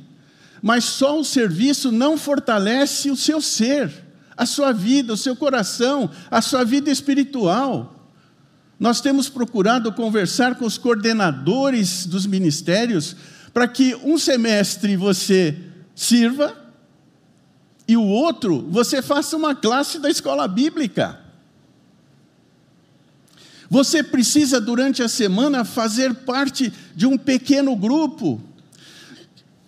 mas 0.62 0.84
só 0.84 1.18
o 1.18 1.24
serviço 1.24 1.94
não 1.94 2.18
fortalece 2.18 3.10
o 3.10 3.16
seu 3.16 3.40
ser, 3.40 4.04
a 4.38 4.46
sua 4.46 4.72
vida, 4.72 5.14
o 5.14 5.18
seu 5.18 5.36
coração, 5.36 6.10
a 6.30 6.42
sua 6.42 6.64
vida 6.64 6.90
espiritual. 6.90 8.10
Nós 8.80 9.00
temos 9.00 9.30
procurado 9.30 9.92
conversar 9.94 10.56
com 10.56 10.66
os 10.66 10.78
coordenadores 10.78 12.06
dos 12.06 12.26
ministérios 12.26 13.16
para 13.54 13.68
que 13.68 13.96
um 14.04 14.18
semestre 14.18 14.98
você 14.98 15.58
sirva 15.96 16.56
e 17.88 17.96
o 17.96 18.04
outro 18.04 18.68
você 18.70 19.02
faça 19.02 19.38
uma 19.38 19.56
classe 19.56 20.00
da 20.00 20.10
escola 20.10 20.48
bíblica. 20.48 21.26
Você 23.70 24.04
precisa, 24.04 24.62
durante 24.62 25.02
a 25.02 25.08
semana, 25.08 25.66
fazer 25.66 26.14
parte 26.14 26.72
de 26.96 27.06
um 27.06 27.18
pequeno 27.18 27.76
grupo. 27.76 28.42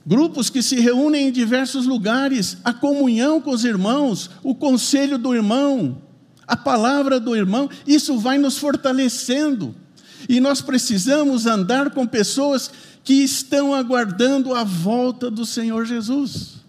Grupos 0.08 0.50
que 0.50 0.64
se 0.64 0.80
reúnem 0.80 1.28
em 1.28 1.32
diversos 1.34 1.86
lugares, 1.86 2.56
a 2.64 2.72
comunhão 2.72 3.42
com 3.42 3.52
os 3.52 3.66
irmãos, 3.66 4.30
o 4.42 4.56
conselho 4.56 5.18
do 5.18 5.36
irmão, 5.36 6.02
a 6.48 6.56
palavra 6.56 7.20
do 7.20 7.36
irmão, 7.36 7.70
isso 7.86 8.18
vai 8.18 8.38
nos 8.38 8.58
fortalecendo. 8.58 9.76
E 10.30 10.40
nós 10.40 10.62
precisamos 10.62 11.46
andar 11.46 11.90
com 11.90 12.08
pessoas 12.08 12.72
que 13.04 13.16
estão 13.16 13.74
aguardando 13.76 14.54
a 14.54 14.64
volta 14.64 15.30
do 15.30 15.46
Senhor 15.46 15.86
Jesus. 15.86 16.62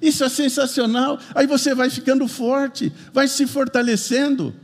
Isso 0.00 0.22
é 0.22 0.28
sensacional. 0.28 1.18
Aí 1.34 1.48
você 1.48 1.74
vai 1.74 1.90
ficando 1.90 2.28
forte, 2.28 2.92
vai 3.12 3.26
se 3.26 3.44
fortalecendo. 3.44 4.54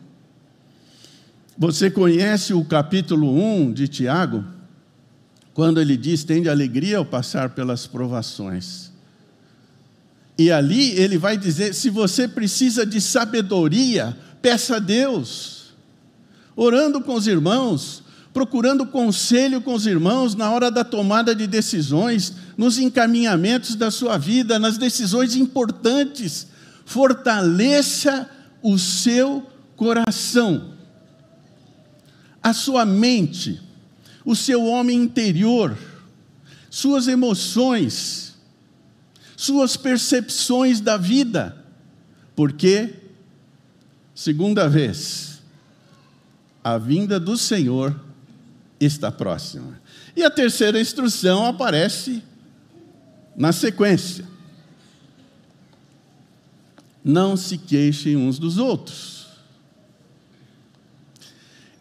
Você 1.59 1.90
conhece 1.90 2.55
o 2.55 2.64
capítulo 2.64 3.35
1 3.35 3.73
de 3.73 3.88
Tiago? 3.88 4.45
Quando 5.61 5.79
ele 5.79 5.94
diz: 5.94 6.25
Tende 6.25 6.49
alegria 6.49 6.96
ao 6.96 7.05
passar 7.05 7.51
pelas 7.51 7.87
provações. 7.87 8.90
E 10.38 10.51
ali 10.51 10.92
ele 10.92 11.18
vai 11.18 11.37
dizer: 11.37 11.75
se 11.75 11.90
você 11.90 12.27
precisa 12.27 12.87
de 12.87 12.99
sabedoria, 12.99 14.16
peça 14.40 14.77
a 14.77 14.79
Deus. 14.79 15.75
Orando 16.57 17.03
com 17.03 17.12
os 17.12 17.27
irmãos, 17.27 18.03
procurando 18.33 18.87
conselho 18.87 19.61
com 19.61 19.75
os 19.75 19.87
irmãos 19.87 20.35
na 20.35 20.51
hora 20.51 20.70
da 20.70 20.83
tomada 20.83 21.35
de 21.35 21.46
decisões, 21.46 22.33
nos 22.57 22.79
encaminhamentos 22.79 23.75
da 23.75 23.90
sua 23.90 24.16
vida, 24.16 24.59
nas 24.59 24.79
decisões 24.79 25.37
importantes. 25.37 26.46
Fortaleça 26.87 28.31
o 28.62 28.79
seu 28.79 29.46
coração, 29.77 30.73
a 32.42 32.55
sua 32.55 32.87
mente, 32.87 33.68
o 34.24 34.35
seu 34.35 34.64
homem 34.64 34.98
interior, 34.98 35.76
suas 36.70 37.09
emoções, 37.09 38.35
suas 39.37 39.76
percepções 39.76 40.80
da 40.80 40.96
vida, 40.96 41.56
porque, 42.37 42.94
segunda 44.14 44.68
vez, 44.68 45.40
a 46.62 46.76
vinda 46.78 47.18
do 47.18 47.37
Senhor 47.37 47.98
está 48.78 49.11
próxima. 49.11 49.80
E 50.16 50.22
a 50.22 50.30
terceira 50.30 50.80
instrução 50.80 51.46
aparece 51.46 52.22
na 53.37 53.52
sequência. 53.52 54.24
Não 57.02 57.37
se 57.37 57.56
queixem 57.56 58.16
uns 58.16 58.38
dos 58.38 58.59
outros. 58.59 59.19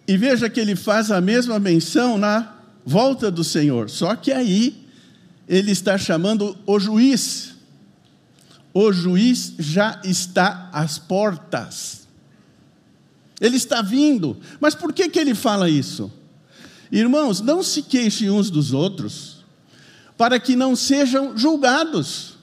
E 0.10 0.17
veja 0.17 0.50
que 0.50 0.60
ele 0.60 0.76
faz 0.76 1.12
a 1.12 1.22
mesma 1.22 1.60
menção 1.60 2.17
na 2.17 2.56
volta 2.84 3.30
do 3.30 3.43
Senhor, 3.43 3.91
só 3.91 4.15
que 4.15 4.32
aí 4.32 4.88
ele 5.48 5.69
está 5.69 6.00
chamando 6.00 6.58
o 6.65 6.80
juiz. 6.80 7.54
O 8.74 8.91
juiz 8.91 9.54
já 9.60 10.02
está 10.04 10.67
às 10.74 10.98
portas. 10.98 12.08
Ele 13.39 13.56
está 13.56 13.84
vindo. 13.84 14.36
Mas 14.60 14.74
por 14.74 14.91
que, 14.93 15.10
que 15.10 15.19
ele 15.19 15.36
fala 15.36 15.69
isso? 15.69 16.12
Irmãos, 16.91 17.39
não 17.39 17.62
se 17.62 17.84
queixem 17.84 18.32
uns 18.32 18.50
dos 18.50 18.74
outros, 18.74 19.45
para 20.17 20.39
que 20.39 20.56
não 20.56 20.76
sejam 20.76 21.38
julgados. 21.38 22.34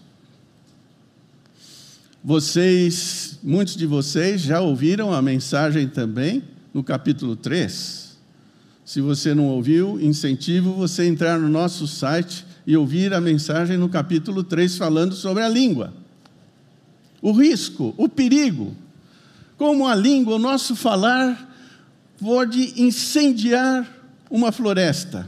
Vocês, 2.23 3.41
muitos 3.43 3.75
de 3.75 3.87
vocês 3.87 4.41
já 4.43 4.61
ouviram 4.61 5.13
a 5.13 5.21
mensagem 5.21 5.89
também 5.89 6.55
no 6.77 6.85
capítulo 6.85 7.35
3. 7.35 8.19
Se 8.85 9.01
você 9.01 9.35
não 9.35 9.47
ouviu, 9.47 9.99
incentivo 9.99 10.75
você 10.75 11.01
a 11.01 11.07
entrar 11.07 11.39
no 11.39 11.49
nosso 11.49 11.87
site 11.87 12.45
e 12.67 12.77
ouvir 12.77 13.15
a 13.15 13.21
mensagem 13.21 13.79
no 13.79 13.89
capítulo 13.89 14.45
3 14.45 14.77
falando 14.77 15.15
sobre 15.15 15.43
a 15.43 15.49
língua. 15.49 15.95
O 17.23 17.33
risco, 17.33 17.95
o 17.97 18.11
perigo, 18.11 18.77
como 19.57 19.89
a 19.89 19.95
língua, 19.95 20.35
o 20.35 20.39
nosso 20.39 20.77
falar 20.77 21.51
pode 22.21 22.75
incendiar 22.77 23.91
uma 24.31 24.53
floresta, 24.53 25.27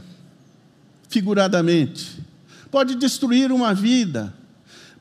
figuradamente, 1.09 2.21
pode 2.69 2.93
destruir 2.93 3.51
uma 3.51 3.73
vida, 3.73 4.31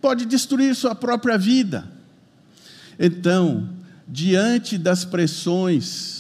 pode 0.01 0.25
destruir 0.25 0.75
sua 0.75 0.95
própria 0.95 1.37
vida. 1.37 1.87
Então, 2.99 3.69
diante 4.09 4.79
das 4.79 5.05
pressões, 5.05 6.18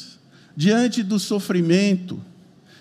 diante 0.58 1.04
do 1.04 1.20
sofrimento, 1.20 2.20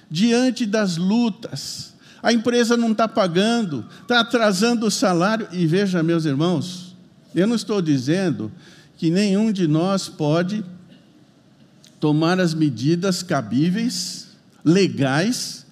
diante 0.10 0.66
das 0.66 0.98
lutas, 0.98 1.94
a 2.24 2.34
empresa 2.34 2.76
não 2.76 2.92
está 2.92 3.08
pagando, 3.08 3.86
está 4.02 4.22
atrasando 4.22 4.88
o 4.88 4.90
salário, 4.90 5.48
e 5.52 5.68
veja, 5.68 6.02
meus 6.02 6.26
irmãos, 6.26 6.96
eu 7.36 7.46
não 7.46 7.56
estou 7.56 7.80
dizendo 7.80 8.52
que 8.98 9.12
nenhum 9.12 9.52
de 9.52 9.68
nós 9.68 10.10
pode 10.10 10.66
tomar 12.00 12.40
as 12.40 12.56
medidas 12.56 13.22
cabíveis 13.22 14.30
legais 14.66 15.64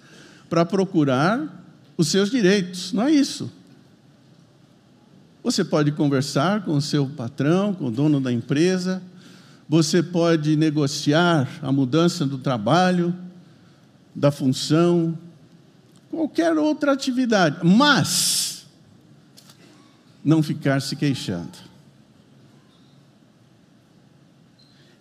para 0.47 0.63
procurar 0.63 1.65
os 1.97 2.09
seus 2.09 2.29
direitos. 2.29 2.93
Não 2.93 3.01
é 3.01 3.11
isso. 3.11 3.51
Você 5.43 5.65
pode 5.65 5.91
conversar 5.91 6.65
com 6.65 6.75
o 6.75 6.81
seu 6.81 7.07
patrão, 7.07 7.73
com 7.73 7.87
o 7.87 7.91
dono 7.91 8.21
da 8.21 8.31
empresa, 8.31 9.01
você 9.67 10.03
pode 10.03 10.55
negociar 10.55 11.49
a 11.61 11.71
mudança 11.71 12.25
do 12.25 12.37
trabalho, 12.37 13.15
da 14.13 14.31
função, 14.31 15.17
qualquer 16.09 16.57
outra 16.57 16.93
atividade, 16.93 17.59
mas 17.63 18.65
não 20.23 20.41
ficar 20.41 20.81
se 20.81 20.95
queixando. 20.95 21.65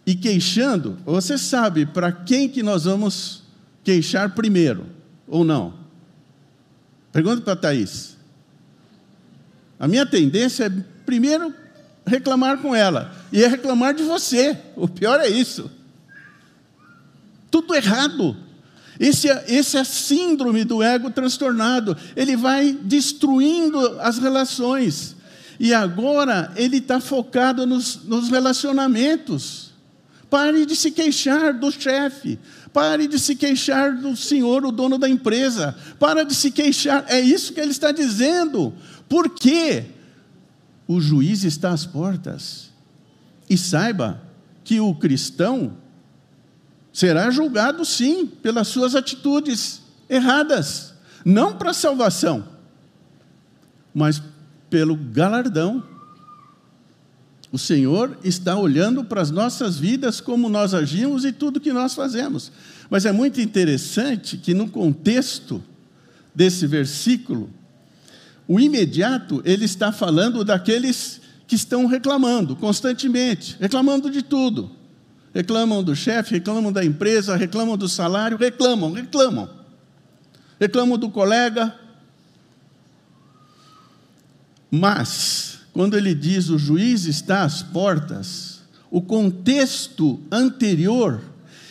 E 0.07 0.14
queixando, 0.14 0.98
você 1.05 1.38
sabe 1.38 1.87
para 1.87 2.12
quem 2.12 2.48
que 2.48 2.62
nós 2.62 2.85
vamos 2.85 3.42
queixar 3.83 4.35
primeiro, 4.35 4.87
ou 5.27 5.44
não? 5.44 5.74
Pergunta 7.12 7.40
para 7.40 7.53
a 7.53 7.57
Thaís. 7.57 8.16
A 9.79 9.88
minha 9.88 10.05
tendência 10.05 10.64
é 10.64 10.70
primeiro 11.07 11.55
reclamar 12.07 12.59
com 12.59 12.75
ela, 12.75 13.12
e 13.33 13.43
é 13.43 13.49
reclamar 13.49 13.95
de 13.95 14.03
você. 14.03 14.57
O 14.77 14.87
pior 14.87 15.21
é 15.21 15.29
isso. 15.29 15.71
Tudo 17.51 17.75
errado. 17.75 18.37
Esse 18.99 19.29
é, 19.29 19.45
esse 19.49 19.77
é 19.77 19.81
a 19.81 19.85
síndrome 19.85 20.64
do 20.64 20.83
ego 20.83 21.11
transtornado. 21.11 21.97
Ele 22.14 22.37
vai 22.37 22.73
destruindo 22.73 23.79
as 24.01 24.19
relações. 24.19 25.17
E 25.59 25.73
agora 25.73 26.53
ele 26.57 26.79
está 26.79 27.01
focado 27.01 27.67
nos, 27.67 28.05
nos 28.05 28.29
relacionamentos. 28.29 29.73
Pare 30.29 30.67
de 30.67 30.75
se 30.75 30.90
queixar 30.90 31.55
do 31.55 31.71
chefe. 31.71 32.38
Pare 32.73 33.07
de 33.07 33.21
se 33.21 33.37
queixar 33.37 33.97
do 33.97 34.17
senhor, 34.17 34.64
o 34.64 34.73
dono 34.73 34.99
da 34.99 35.09
empresa. 35.09 35.77
Para 35.99 36.25
de 36.25 36.35
se 36.35 36.51
queixar. 36.51 37.05
É 37.09 37.21
isso 37.21 37.53
que 37.53 37.61
ele 37.61 37.71
está 37.71 37.93
dizendo. 37.93 38.75
Por 39.09 39.31
quê? 39.31 39.85
O 40.87 41.01
juiz 41.01 41.44
está 41.44 41.70
às 41.70 41.87
portas. 41.87 42.70
E 43.49 43.57
saiba 43.57 44.23
que 44.62 44.81
o 44.81 44.94
cristão 44.94 45.77
será 46.92 47.31
julgado, 47.31 47.85
sim, 47.85 48.27
pelas 48.27 48.68
suas 48.68 48.94
atitudes 48.94 49.83
erradas. 50.09 50.94
Não 51.25 51.57
para 51.57 51.73
salvação, 51.73 52.47
mas 53.94 54.23
pelo 54.68 54.97
galardão 54.97 55.83
o 57.55 57.59
Senhor 57.59 58.18
está 58.25 58.57
olhando 58.57 59.05
para 59.05 59.23
as 59.23 59.31
nossas 59.31 59.79
vidas, 59.79 60.20
como 60.20 60.49
nós 60.49 60.75
agimos 60.75 61.25
e 61.25 61.31
tudo 61.31 61.61
que 61.61 61.73
nós 61.73 61.94
fazemos. 61.94 62.51
Mas 62.90 63.07
é 63.07 63.12
muito 63.12 63.40
interessante 63.40 64.37
que 64.37 64.53
no 64.53 64.68
contexto 64.68 65.62
desse 66.35 66.66
versículo, 66.66 67.49
o 68.46 68.61
imediato 68.61 69.42
ele 69.44 69.64
está 69.64 69.90
falando 69.90 70.44
daqueles 70.44 71.20
que 71.46 71.54
estão 71.54 71.87
reclamando 71.87 72.54
constantemente, 72.57 73.57
reclamando 73.59 74.11
de 74.11 74.22
tudo. 74.22 74.70
Reclamam 75.35 75.83
do 75.83 75.96
chefe, 75.96 76.35
reclamam 76.35 76.72
da 76.72 76.85
empresa, 76.85 77.37
reclamam 77.37 77.76
do 77.76 77.88
salário, 77.88 78.37
reclamam, 78.37 78.92
reclamam. 78.92 79.50
Reclamam 80.61 80.96
do 80.96 81.11
colega. 81.11 81.74
Mas, 84.70 85.59
quando 85.72 85.96
ele 85.96 86.14
diz 86.14 86.48
o 86.50 86.59
juiz 86.59 87.07
está 87.07 87.42
às 87.42 87.62
portas, 87.62 88.62
o 88.90 89.02
contexto 89.02 90.20
anterior 90.30 91.20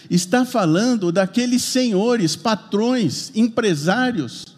está 0.10 0.44
falando 0.44 1.12
daqueles 1.12 1.62
senhores, 1.64 2.36
patrões, 2.36 3.32
empresários 3.34 4.53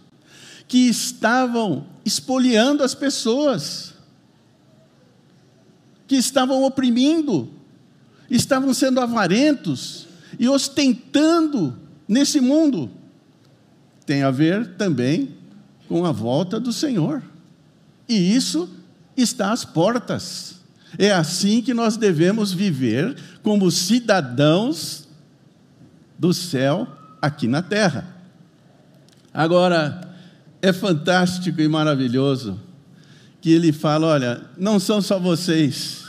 que 0.68 0.90
estavam 0.90 1.86
espoliando 2.04 2.84
as 2.84 2.96
pessoas, 2.96 3.94
que 6.08 6.16
estavam 6.16 6.64
oprimindo, 6.64 7.50
estavam 8.30 8.74
sendo 8.74 9.00
avarentos 9.00 10.08
e 10.40 10.48
ostentando 10.48 11.78
nesse 12.08 12.40
mundo. 12.40 12.90
Tem 14.06 14.24
a 14.24 14.32
ver 14.32 14.76
também 14.76 15.36
com 15.88 16.06
a 16.06 16.12
volta 16.12 16.60
do 16.60 16.72
Senhor. 16.72 17.24
E 18.08 18.36
isso 18.36 18.70
está 19.18 19.52
às 19.52 19.66
portas. 19.66 20.56
É 20.98 21.12
assim 21.12 21.62
que 21.62 21.74
nós 21.74 21.98
devemos 21.98 22.54
viver 22.54 23.16
como 23.42 23.70
cidadãos 23.72 25.08
do 26.18 26.34
céu 26.34 26.88
aqui 27.22 27.48
na 27.48 27.62
terra. 27.62 28.08
Agora, 29.34 30.05
é 30.66 30.74
fantástico 30.74 31.62
e 31.62 31.68
maravilhoso 31.68 32.60
que 33.40 33.52
ele 33.52 33.72
fala: 33.72 34.08
olha, 34.08 34.42
não 34.58 34.80
são 34.80 35.00
só 35.00 35.20
vocês 35.20 36.06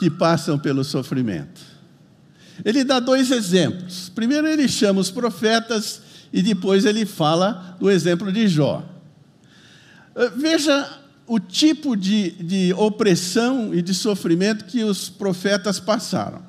que 0.00 0.10
passam 0.10 0.58
pelo 0.58 0.82
sofrimento. 0.82 1.60
Ele 2.64 2.82
dá 2.82 2.98
dois 2.98 3.30
exemplos. 3.30 4.10
Primeiro, 4.12 4.48
ele 4.48 4.66
chama 4.66 5.00
os 5.00 5.12
profetas 5.12 6.02
e 6.32 6.42
depois 6.42 6.84
ele 6.84 7.06
fala 7.06 7.76
do 7.78 7.88
exemplo 7.88 8.32
de 8.32 8.48
Jó. 8.48 8.84
Eh, 10.16 10.30
veja 10.36 10.98
o 11.24 11.38
tipo 11.38 11.96
de, 11.96 12.32
de 12.32 12.74
opressão 12.74 13.72
e 13.72 13.80
de 13.80 13.94
sofrimento 13.94 14.64
que 14.64 14.82
os 14.82 15.08
profetas 15.08 15.78
passaram. 15.78 16.42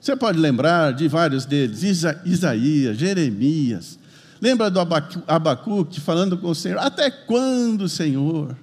Você 0.00 0.14
pode 0.14 0.38
lembrar 0.38 0.92
de 0.92 1.08
vários 1.08 1.44
deles: 1.44 1.82
Isa, 1.82 2.22
Isaías, 2.24 2.96
Jeremias, 2.96 3.98
Lembra 4.42 4.68
do 4.68 4.80
Abacuque 4.80 6.00
falando 6.00 6.36
com 6.36 6.48
o 6.48 6.54
Senhor? 6.54 6.80
Até 6.80 7.08
quando, 7.12 7.88
Senhor? 7.88 8.56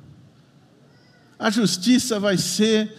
A 1.39 1.49
justiça 1.49 2.19
vai 2.19 2.37
ser 2.37 2.93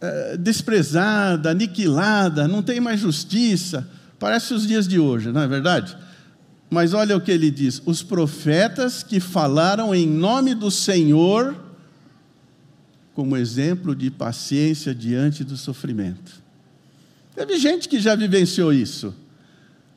é, 0.00 0.36
desprezada, 0.36 1.50
aniquilada, 1.50 2.48
não 2.48 2.60
tem 2.60 2.80
mais 2.80 2.98
justiça. 2.98 3.88
Parece 4.18 4.52
os 4.52 4.66
dias 4.66 4.88
de 4.88 4.98
hoje, 4.98 5.30
não 5.30 5.42
é 5.42 5.46
verdade? 5.46 5.96
Mas 6.68 6.92
olha 6.92 7.16
o 7.16 7.20
que 7.20 7.30
ele 7.30 7.52
diz: 7.52 7.80
os 7.86 8.02
profetas 8.02 9.04
que 9.04 9.20
falaram 9.20 9.94
em 9.94 10.04
nome 10.04 10.56
do 10.56 10.72
Senhor, 10.72 11.54
como 13.14 13.36
exemplo 13.36 13.94
de 13.94 14.10
paciência 14.10 14.92
diante 14.92 15.44
do 15.44 15.56
sofrimento. 15.56 16.42
Teve 17.36 17.56
gente 17.58 17.88
que 17.88 18.00
já 18.00 18.16
vivenciou 18.16 18.72
isso. 18.72 19.14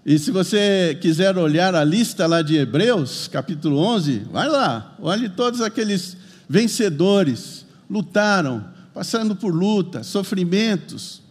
E 0.06 0.20
se 0.20 0.30
você 0.30 0.96
quiser 1.02 1.36
olhar 1.36 1.74
a 1.74 1.84
lista 1.84 2.28
lá 2.28 2.44
de 2.44 2.56
Hebreus, 2.56 3.28
capítulo 3.28 3.80
11, 3.80 4.20
vai 4.32 4.48
lá, 4.48 4.96
olhe 5.00 5.28
todos 5.28 5.62
aqueles 5.62 6.16
vencedores, 6.48 7.66
lutaram, 7.90 8.64
passando 8.94 9.36
por 9.36 9.52
luta, 9.52 10.04
sofrimentos. 10.04 11.24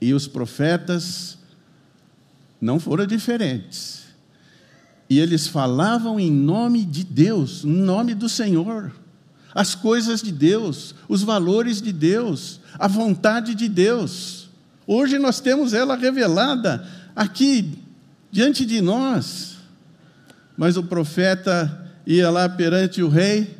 E 0.00 0.12
os 0.12 0.26
profetas 0.26 1.38
não 2.60 2.80
foram 2.80 3.06
diferentes. 3.06 4.06
E 5.08 5.20
eles 5.20 5.46
falavam 5.46 6.18
em 6.18 6.30
nome 6.30 6.84
de 6.84 7.04
Deus, 7.04 7.64
em 7.64 7.70
nome 7.70 8.16
do 8.16 8.28
Senhor, 8.28 8.90
as 9.54 9.76
coisas 9.76 10.20
de 10.20 10.32
Deus, 10.32 10.92
os 11.08 11.22
valores 11.22 11.80
de 11.80 11.92
Deus, 11.92 12.60
a 12.80 12.88
vontade 12.88 13.54
de 13.54 13.68
Deus. 13.68 14.48
Hoje 14.88 15.20
nós 15.20 15.38
temos 15.38 15.72
ela 15.72 15.94
revelada 15.94 17.05
aqui 17.16 17.72
diante 18.30 18.66
de 18.66 18.82
nós. 18.82 19.56
Mas 20.56 20.76
o 20.76 20.84
profeta 20.84 21.90
ia 22.06 22.30
lá 22.30 22.48
perante 22.48 23.02
o 23.02 23.08
rei, 23.08 23.56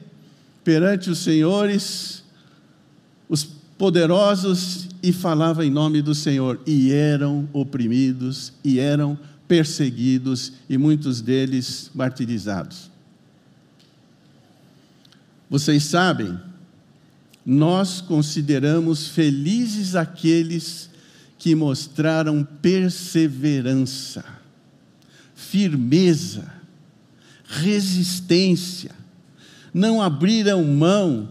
perante 0.62 1.10
os 1.10 1.18
senhores, 1.18 2.22
os 3.28 3.44
poderosos, 3.44 4.88
e 5.02 5.12
falava 5.12 5.64
em 5.64 5.70
nome 5.70 6.02
do 6.02 6.14
Senhor. 6.14 6.60
E 6.66 6.92
eram 6.92 7.48
oprimidos, 7.52 8.52
e 8.62 8.78
eram 8.78 9.18
perseguidos, 9.48 10.52
e 10.68 10.76
muitos 10.76 11.20
deles 11.20 11.90
martirizados. 11.94 12.90
Vocês 15.48 15.84
sabem, 15.84 16.38
nós 17.44 18.00
consideramos 18.00 19.06
felizes 19.06 19.94
aqueles 19.94 20.90
que 21.38 21.54
mostraram 21.54 22.42
perseverança, 22.44 24.24
firmeza, 25.34 26.50
resistência, 27.44 28.90
não 29.72 30.00
abriram 30.00 30.64
mão 30.64 31.30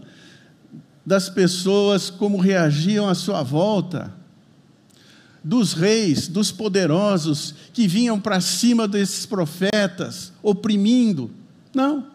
das 1.04 1.28
pessoas 1.28 2.10
como 2.10 2.38
reagiam 2.38 3.08
à 3.08 3.14
sua 3.14 3.42
volta, 3.42 4.12
dos 5.42 5.72
reis, 5.72 6.26
dos 6.26 6.50
poderosos 6.50 7.54
que 7.72 7.86
vinham 7.86 8.20
para 8.20 8.40
cima 8.40 8.88
desses 8.88 9.24
profetas, 9.24 10.32
oprimindo. 10.42 11.30
Não. 11.72 12.08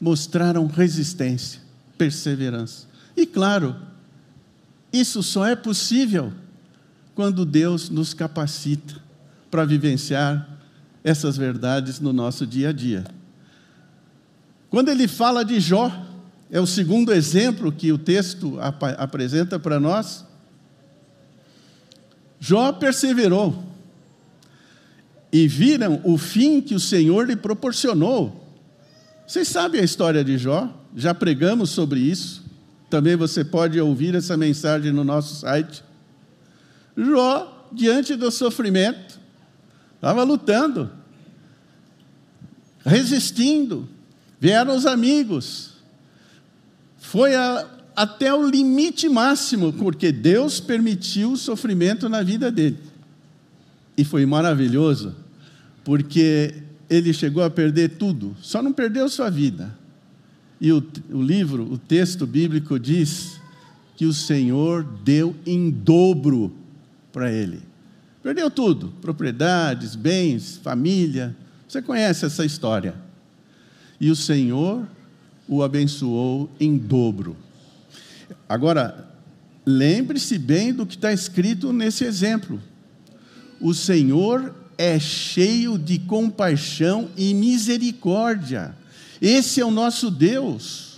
Mostraram 0.00 0.66
resistência, 0.66 1.60
perseverança. 1.98 2.86
E 3.14 3.26
claro, 3.26 3.76
isso 4.90 5.22
só 5.22 5.46
é 5.46 5.54
possível 5.54 6.32
quando 7.14 7.44
Deus 7.44 7.90
nos 7.90 8.14
capacita 8.14 8.94
para 9.50 9.64
vivenciar 9.64 10.48
essas 11.04 11.36
verdades 11.36 12.00
no 12.00 12.12
nosso 12.12 12.46
dia 12.46 12.70
a 12.70 12.72
dia. 12.72 13.04
Quando 14.70 14.88
ele 14.88 15.06
fala 15.06 15.44
de 15.44 15.60
Jó, 15.60 15.90
é 16.50 16.60
o 16.60 16.66
segundo 16.66 17.12
exemplo 17.12 17.72
que 17.72 17.92
o 17.92 17.98
texto 17.98 18.58
ap 18.60 18.82
apresenta 18.98 19.58
para 19.58 19.78
nós. 19.80 20.24
Jó 22.40 22.72
perseverou 22.72 23.64
e 25.32 25.48
viram 25.48 26.00
o 26.04 26.18
fim 26.18 26.60
que 26.60 26.74
o 26.74 26.80
Senhor 26.80 27.26
lhe 27.26 27.36
proporcionou. 27.36 28.42
Vocês 29.26 29.48
sabem 29.48 29.80
a 29.80 29.84
história 29.84 30.22
de 30.24 30.36
Jó? 30.36 30.68
Já 30.94 31.14
pregamos 31.14 31.70
sobre 31.70 32.00
isso. 32.00 32.42
Também 32.90 33.16
você 33.16 33.42
pode 33.42 33.80
ouvir 33.80 34.14
essa 34.14 34.36
mensagem 34.36 34.92
no 34.92 35.04
nosso 35.04 35.34
site. 35.36 35.82
Jó, 36.96 37.68
diante 37.72 38.16
do 38.16 38.30
sofrimento, 38.30 39.18
estava 39.94 40.22
lutando, 40.22 40.90
resistindo. 42.84 43.88
Vieram 44.40 44.76
os 44.76 44.86
amigos. 44.86 45.72
Foi 46.98 47.34
a, 47.34 47.66
até 47.94 48.34
o 48.34 48.46
limite 48.46 49.08
máximo, 49.08 49.72
porque 49.72 50.12
Deus 50.12 50.60
permitiu 50.60 51.32
o 51.32 51.36
sofrimento 51.36 52.08
na 52.08 52.22
vida 52.22 52.50
dele. 52.50 52.78
E 53.96 54.04
foi 54.04 54.26
maravilhoso, 54.26 55.14
porque 55.84 56.54
ele 56.88 57.12
chegou 57.12 57.42
a 57.42 57.50
perder 57.50 57.96
tudo, 57.96 58.36
só 58.40 58.62
não 58.62 58.72
perdeu 58.72 59.08
sua 59.08 59.30
vida. 59.30 59.76
E 60.60 60.72
o, 60.72 60.82
o 61.10 61.22
livro, 61.22 61.64
o 61.72 61.78
texto 61.78 62.26
bíblico 62.26 62.78
diz 62.78 63.40
que 63.96 64.06
o 64.06 64.12
Senhor 64.12 64.84
deu 65.04 65.34
em 65.46 65.70
dobro 65.70 66.52
para 67.12 67.30
ele. 67.30 67.60
Perdeu 68.22 68.50
tudo: 68.50 68.88
propriedades, 69.00 69.94
bens, 69.94 70.56
família. 70.62 71.36
Você 71.68 71.82
conhece 71.82 72.24
essa 72.24 72.44
história. 72.44 72.94
E 74.00 74.10
o 74.10 74.16
Senhor 74.16 74.86
o 75.48 75.62
abençoou 75.62 76.50
em 76.58 76.76
dobro. 76.76 77.36
Agora, 78.48 79.10
lembre-se 79.64 80.38
bem 80.38 80.72
do 80.72 80.86
que 80.86 80.96
está 80.96 81.12
escrito 81.12 81.72
nesse 81.72 82.04
exemplo. 82.04 82.60
O 83.60 83.74
Senhor 83.74 84.54
é 84.76 84.98
cheio 84.98 85.78
de 85.78 85.98
compaixão 85.98 87.10
e 87.16 87.32
misericórdia. 87.34 88.74
Esse 89.20 89.60
é 89.60 89.64
o 89.64 89.70
nosso 89.70 90.10
Deus 90.10 90.91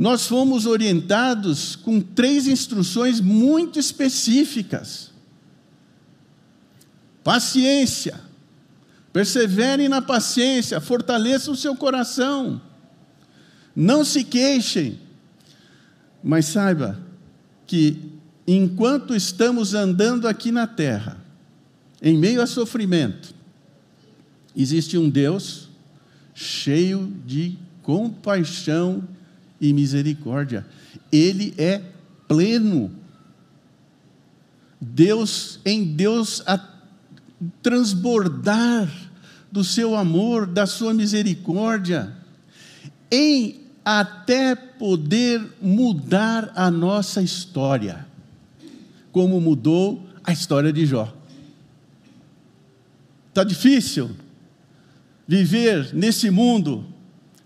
nós 0.00 0.26
fomos 0.26 0.64
orientados 0.64 1.76
com 1.76 2.00
três 2.00 2.46
instruções 2.46 3.20
muito 3.20 3.78
específicas. 3.78 5.10
Paciência. 7.22 8.18
Perseverem 9.12 9.90
na 9.90 10.00
paciência, 10.00 10.80
fortaleçam 10.80 11.52
o 11.52 11.56
seu 11.56 11.76
coração. 11.76 12.62
Não 13.76 14.02
se 14.02 14.24
queixem, 14.24 14.98
Mas 16.24 16.46
saiba 16.46 16.98
que 17.66 17.98
enquanto 18.46 19.14
estamos 19.14 19.74
andando 19.74 20.26
aqui 20.26 20.50
na 20.50 20.66
terra, 20.66 21.22
em 22.00 22.16
meio 22.16 22.40
a 22.40 22.46
sofrimento, 22.46 23.34
existe 24.56 24.96
um 24.96 25.10
Deus 25.10 25.68
cheio 26.34 27.14
de 27.26 27.58
compaixão 27.82 29.06
e 29.06 29.19
misericórdia. 29.60 30.66
Ele 31.12 31.54
é 31.58 31.82
pleno. 32.26 32.90
Deus, 34.80 35.60
em 35.64 35.84
Deus, 35.84 36.42
a 36.46 36.58
transbordar 37.62 38.88
do 39.52 39.62
seu 39.64 39.94
amor, 39.94 40.46
da 40.46 40.66
sua 40.66 40.94
misericórdia, 40.94 42.16
em 43.10 43.60
até 43.84 44.54
poder 44.54 45.42
mudar 45.60 46.52
a 46.54 46.70
nossa 46.70 47.20
história, 47.20 48.06
como 49.10 49.40
mudou 49.40 50.06
a 50.22 50.32
história 50.32 50.72
de 50.72 50.86
Jó. 50.86 51.12
Está 53.28 53.44
difícil 53.44 54.10
viver 55.26 55.94
nesse 55.94 56.30
mundo, 56.30 56.84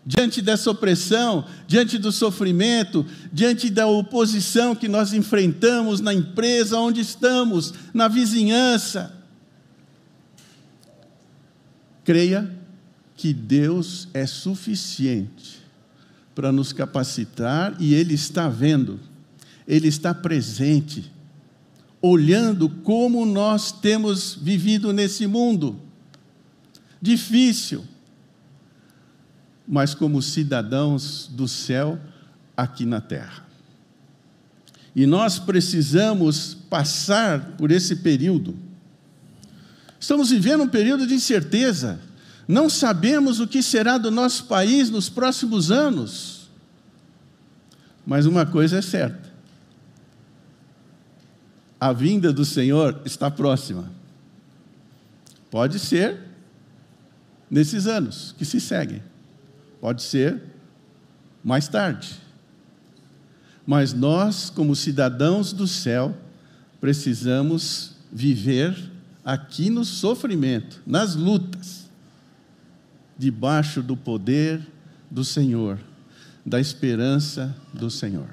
diante 0.06 0.42
dessa 0.42 0.70
opressão, 0.70 1.46
diante 1.66 1.96
do 1.96 2.12
sofrimento, 2.12 3.06
diante 3.32 3.70
da 3.70 3.86
oposição 3.86 4.74
que 4.74 4.88
nós 4.88 5.12
enfrentamos 5.12 6.00
na 6.00 6.12
empresa 6.12 6.78
onde 6.78 7.00
estamos, 7.00 7.72
na 7.92 8.06
vizinhança. 8.06 9.14
Creia 12.04 12.54
que 13.16 13.32
Deus 13.32 14.08
é 14.12 14.26
suficiente 14.26 15.62
para 16.34 16.52
nos 16.52 16.72
capacitar 16.72 17.74
e 17.80 17.94
Ele 17.94 18.12
está 18.12 18.48
vendo, 18.48 19.00
Ele 19.66 19.88
está 19.88 20.12
presente, 20.12 21.10
olhando 22.02 22.68
como 22.68 23.24
nós 23.24 23.72
temos 23.72 24.34
vivido 24.34 24.92
nesse 24.92 25.26
mundo. 25.26 25.80
Difícil, 27.00 27.86
mas 29.66 29.94
como 29.94 30.20
cidadãos 30.20 31.28
do 31.32 31.48
céu 31.48 31.98
aqui 32.56 32.84
na 32.84 33.00
terra. 33.00 33.44
E 34.94 35.06
nós 35.06 35.38
precisamos 35.38 36.54
passar 36.70 37.56
por 37.56 37.70
esse 37.70 37.96
período. 37.96 38.56
Estamos 39.98 40.30
vivendo 40.30 40.62
um 40.62 40.68
período 40.68 41.06
de 41.06 41.14
incerteza. 41.14 41.98
Não 42.46 42.68
sabemos 42.68 43.40
o 43.40 43.48
que 43.48 43.62
será 43.62 43.98
do 43.98 44.10
nosso 44.10 44.44
país 44.44 44.90
nos 44.90 45.08
próximos 45.08 45.70
anos. 45.70 46.48
Mas 48.06 48.26
uma 48.26 48.44
coisa 48.44 48.78
é 48.78 48.82
certa: 48.82 49.32
a 51.80 51.92
vinda 51.92 52.32
do 52.32 52.44
Senhor 52.44 53.00
está 53.04 53.30
próxima. 53.30 53.90
Pode 55.50 55.78
ser 55.78 56.20
nesses 57.50 57.86
anos 57.86 58.34
que 58.36 58.44
se 58.44 58.60
seguem, 58.60 59.02
pode 59.84 60.02
ser 60.02 60.40
mais 61.44 61.68
tarde. 61.68 62.18
Mas 63.66 63.92
nós, 63.92 64.48
como 64.48 64.74
cidadãos 64.74 65.52
do 65.52 65.68
céu, 65.68 66.16
precisamos 66.80 67.92
viver 68.10 68.74
aqui 69.22 69.68
no 69.68 69.84
sofrimento, 69.84 70.80
nas 70.86 71.14
lutas 71.14 71.84
debaixo 73.18 73.82
do 73.82 73.94
poder 73.94 74.66
do 75.10 75.22
Senhor, 75.22 75.78
da 76.46 76.58
esperança 76.58 77.54
do 77.70 77.90
Senhor. 77.90 78.28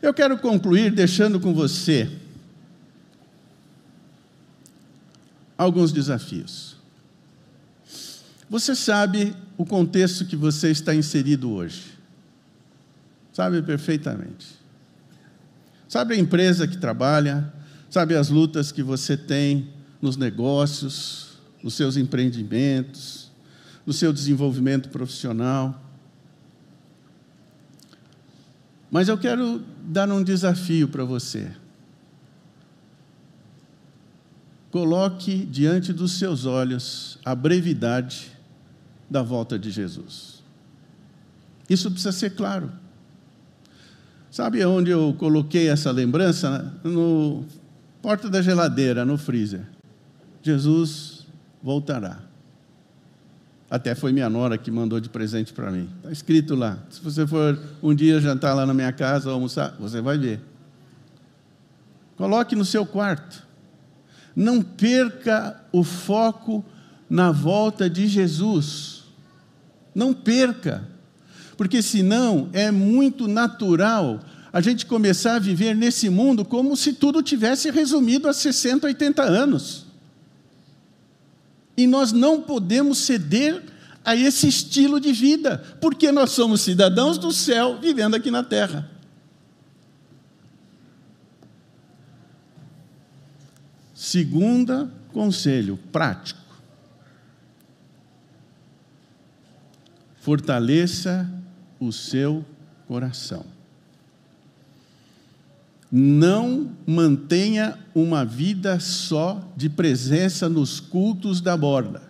Eu 0.00 0.14
quero 0.14 0.38
concluir 0.38 0.92
deixando 0.92 1.40
com 1.40 1.52
você 1.52 2.08
alguns 5.56 5.90
desafios. 5.90 6.76
Você 8.48 8.76
sabe 8.76 9.34
o 9.58 9.66
contexto 9.66 10.24
que 10.24 10.36
você 10.36 10.70
está 10.70 10.94
inserido 10.94 11.50
hoje. 11.50 11.98
Sabe 13.32 13.60
perfeitamente. 13.60 14.46
Sabe 15.88 16.14
a 16.14 16.16
empresa 16.16 16.68
que 16.68 16.76
trabalha, 16.76 17.52
sabe 17.90 18.14
as 18.14 18.28
lutas 18.28 18.70
que 18.70 18.84
você 18.84 19.16
tem 19.16 19.68
nos 20.00 20.16
negócios, 20.16 21.38
nos 21.60 21.74
seus 21.74 21.96
empreendimentos, 21.96 23.32
no 23.84 23.92
seu 23.92 24.12
desenvolvimento 24.12 24.90
profissional. 24.90 25.82
Mas 28.88 29.08
eu 29.08 29.18
quero 29.18 29.64
dar 29.82 30.08
um 30.08 30.22
desafio 30.22 30.86
para 30.86 31.04
você. 31.04 31.50
Coloque 34.70 35.44
diante 35.46 35.92
dos 35.92 36.12
seus 36.12 36.44
olhos 36.44 37.18
a 37.24 37.34
brevidade 37.34 38.37
da 39.10 39.22
volta 39.22 39.58
de 39.58 39.70
Jesus. 39.70 40.42
Isso 41.68 41.90
precisa 41.90 42.12
ser 42.12 42.30
claro. 42.30 42.70
Sabe 44.30 44.64
onde 44.64 44.90
eu 44.90 45.14
coloquei 45.18 45.68
essa 45.68 45.90
lembrança? 45.90 46.74
No 46.84 47.44
porta 48.02 48.28
da 48.28 48.40
geladeira, 48.42 49.04
no 49.04 49.18
freezer. 49.18 49.66
Jesus 50.42 51.26
voltará. 51.62 52.20
Até 53.70 53.94
foi 53.94 54.12
minha 54.12 54.30
nora 54.30 54.56
que 54.56 54.70
mandou 54.70 54.98
de 54.98 55.08
presente 55.08 55.52
para 55.52 55.70
mim. 55.70 55.90
Está 55.98 56.10
escrito 56.10 56.54
lá. 56.54 56.78
Se 56.88 57.00
você 57.00 57.26
for 57.26 57.58
um 57.82 57.94
dia 57.94 58.20
jantar 58.20 58.54
lá 58.54 58.64
na 58.64 58.72
minha 58.72 58.92
casa, 58.92 59.30
almoçar, 59.30 59.74
você 59.78 60.00
vai 60.00 60.16
ver. 60.16 60.40
Coloque 62.16 62.56
no 62.56 62.64
seu 62.64 62.86
quarto. 62.86 63.46
Não 64.34 64.62
perca 64.62 65.60
o 65.70 65.84
foco 65.84 66.64
na 67.10 67.30
volta 67.30 67.90
de 67.90 68.06
Jesus. 68.06 68.97
Não 69.98 70.14
perca. 70.14 70.86
Porque 71.56 71.82
senão 71.82 72.48
é 72.52 72.70
muito 72.70 73.26
natural 73.26 74.20
a 74.52 74.60
gente 74.60 74.86
começar 74.86 75.34
a 75.34 75.38
viver 75.40 75.74
nesse 75.74 76.08
mundo 76.08 76.44
como 76.44 76.76
se 76.76 76.92
tudo 76.92 77.20
tivesse 77.20 77.68
resumido 77.68 78.28
a 78.28 78.32
60, 78.32 78.86
80 78.86 79.22
anos. 79.24 79.86
E 81.76 81.84
nós 81.84 82.12
não 82.12 82.40
podemos 82.40 82.98
ceder 82.98 83.60
a 84.04 84.14
esse 84.14 84.46
estilo 84.46 85.00
de 85.00 85.12
vida, 85.12 85.58
porque 85.80 86.12
nós 86.12 86.30
somos 86.30 86.60
cidadãos 86.60 87.18
do 87.18 87.32
céu 87.32 87.80
vivendo 87.80 88.14
aqui 88.14 88.30
na 88.30 88.44
terra. 88.44 88.88
Segunda 93.92 94.88
conselho 95.12 95.76
prático. 95.90 96.47
Fortaleça 100.20 101.30
o 101.78 101.92
seu 101.92 102.44
coração. 102.86 103.44
Não 105.90 106.70
mantenha 106.86 107.78
uma 107.94 108.24
vida 108.24 108.78
só 108.78 109.42
de 109.56 109.70
presença 109.70 110.48
nos 110.48 110.80
cultos 110.80 111.40
da 111.40 111.56
borda, 111.56 112.02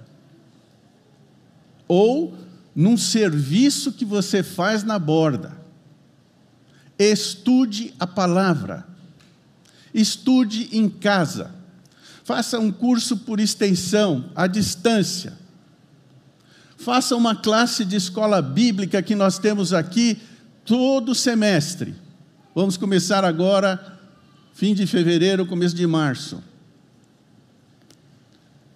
ou 1.87 2.37
num 2.75 2.97
serviço 2.97 3.93
que 3.93 4.05
você 4.05 4.43
faz 4.43 4.83
na 4.83 4.99
borda. 4.99 5.57
Estude 6.99 7.95
a 8.01 8.07
palavra, 8.07 8.85
estude 9.95 10.69
em 10.73 10.89
casa, 10.89 11.55
faça 12.25 12.59
um 12.59 12.73
curso 12.73 13.19
por 13.19 13.39
extensão, 13.39 14.31
à 14.35 14.49
distância, 14.49 15.39
faça 16.79 17.15
uma 17.15 17.37
classe 17.37 17.85
de 17.85 17.97
escola 17.97 18.41
bíblica 18.41 19.03
que 19.03 19.15
nós 19.15 19.39
temos 19.39 19.75
aqui 19.75 20.19
todo 20.65 21.15
semestre 21.15 21.95
Vamos 22.59 22.77
começar 22.77 23.25
agora, 23.25 24.01
fim 24.53 24.75
de 24.75 24.85
fevereiro, 24.85 25.47
começo 25.47 25.77
de 25.77 25.87
março. 25.87 26.43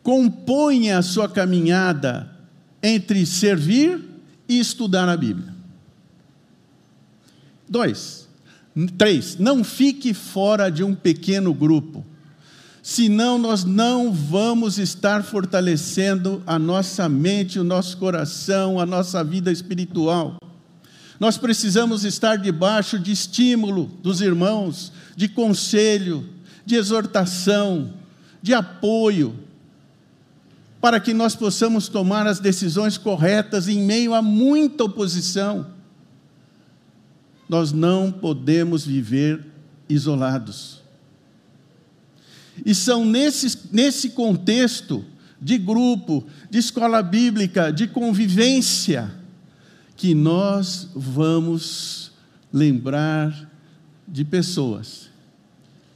Componha 0.04 0.98
a 0.98 1.02
sua 1.02 1.28
caminhada 1.28 2.30
entre 2.80 3.26
servir 3.26 4.00
e 4.48 4.60
estudar 4.60 5.08
a 5.08 5.16
Bíblia. 5.16 5.52
Dois. 7.68 8.28
Três. 8.96 9.36
Não 9.36 9.64
fique 9.64 10.14
fora 10.14 10.70
de 10.70 10.84
um 10.84 10.94
pequeno 10.94 11.52
grupo. 11.52 12.06
Senão, 12.82 13.38
nós 13.38 13.62
não 13.62 14.12
vamos 14.12 14.76
estar 14.76 15.22
fortalecendo 15.22 16.42
a 16.44 16.58
nossa 16.58 17.08
mente, 17.08 17.60
o 17.60 17.64
nosso 17.64 17.96
coração, 17.96 18.80
a 18.80 18.84
nossa 18.84 19.22
vida 19.22 19.52
espiritual. 19.52 20.36
Nós 21.20 21.38
precisamos 21.38 22.04
estar 22.04 22.36
debaixo 22.36 22.98
de 22.98 23.12
estímulo 23.12 23.84
dos 24.02 24.20
irmãos, 24.20 24.92
de 25.14 25.28
conselho, 25.28 26.28
de 26.66 26.74
exortação, 26.74 27.92
de 28.42 28.52
apoio, 28.52 29.38
para 30.80 30.98
que 30.98 31.14
nós 31.14 31.36
possamos 31.36 31.86
tomar 31.86 32.26
as 32.26 32.40
decisões 32.40 32.98
corretas 32.98 33.68
em 33.68 33.80
meio 33.80 34.12
a 34.12 34.20
muita 34.20 34.82
oposição. 34.82 35.70
nós 37.48 37.70
não 37.70 38.10
podemos 38.10 38.84
viver 38.84 39.46
isolados. 39.86 40.81
E 42.64 42.74
são 42.74 43.04
nesse, 43.04 43.58
nesse 43.72 44.10
contexto 44.10 45.04
de 45.40 45.58
grupo, 45.58 46.24
de 46.50 46.58
escola 46.58 47.02
bíblica, 47.02 47.72
de 47.72 47.88
convivência, 47.88 49.12
que 49.96 50.14
nós 50.14 50.88
vamos 50.94 52.12
lembrar 52.52 53.50
de 54.06 54.24
pessoas 54.24 55.10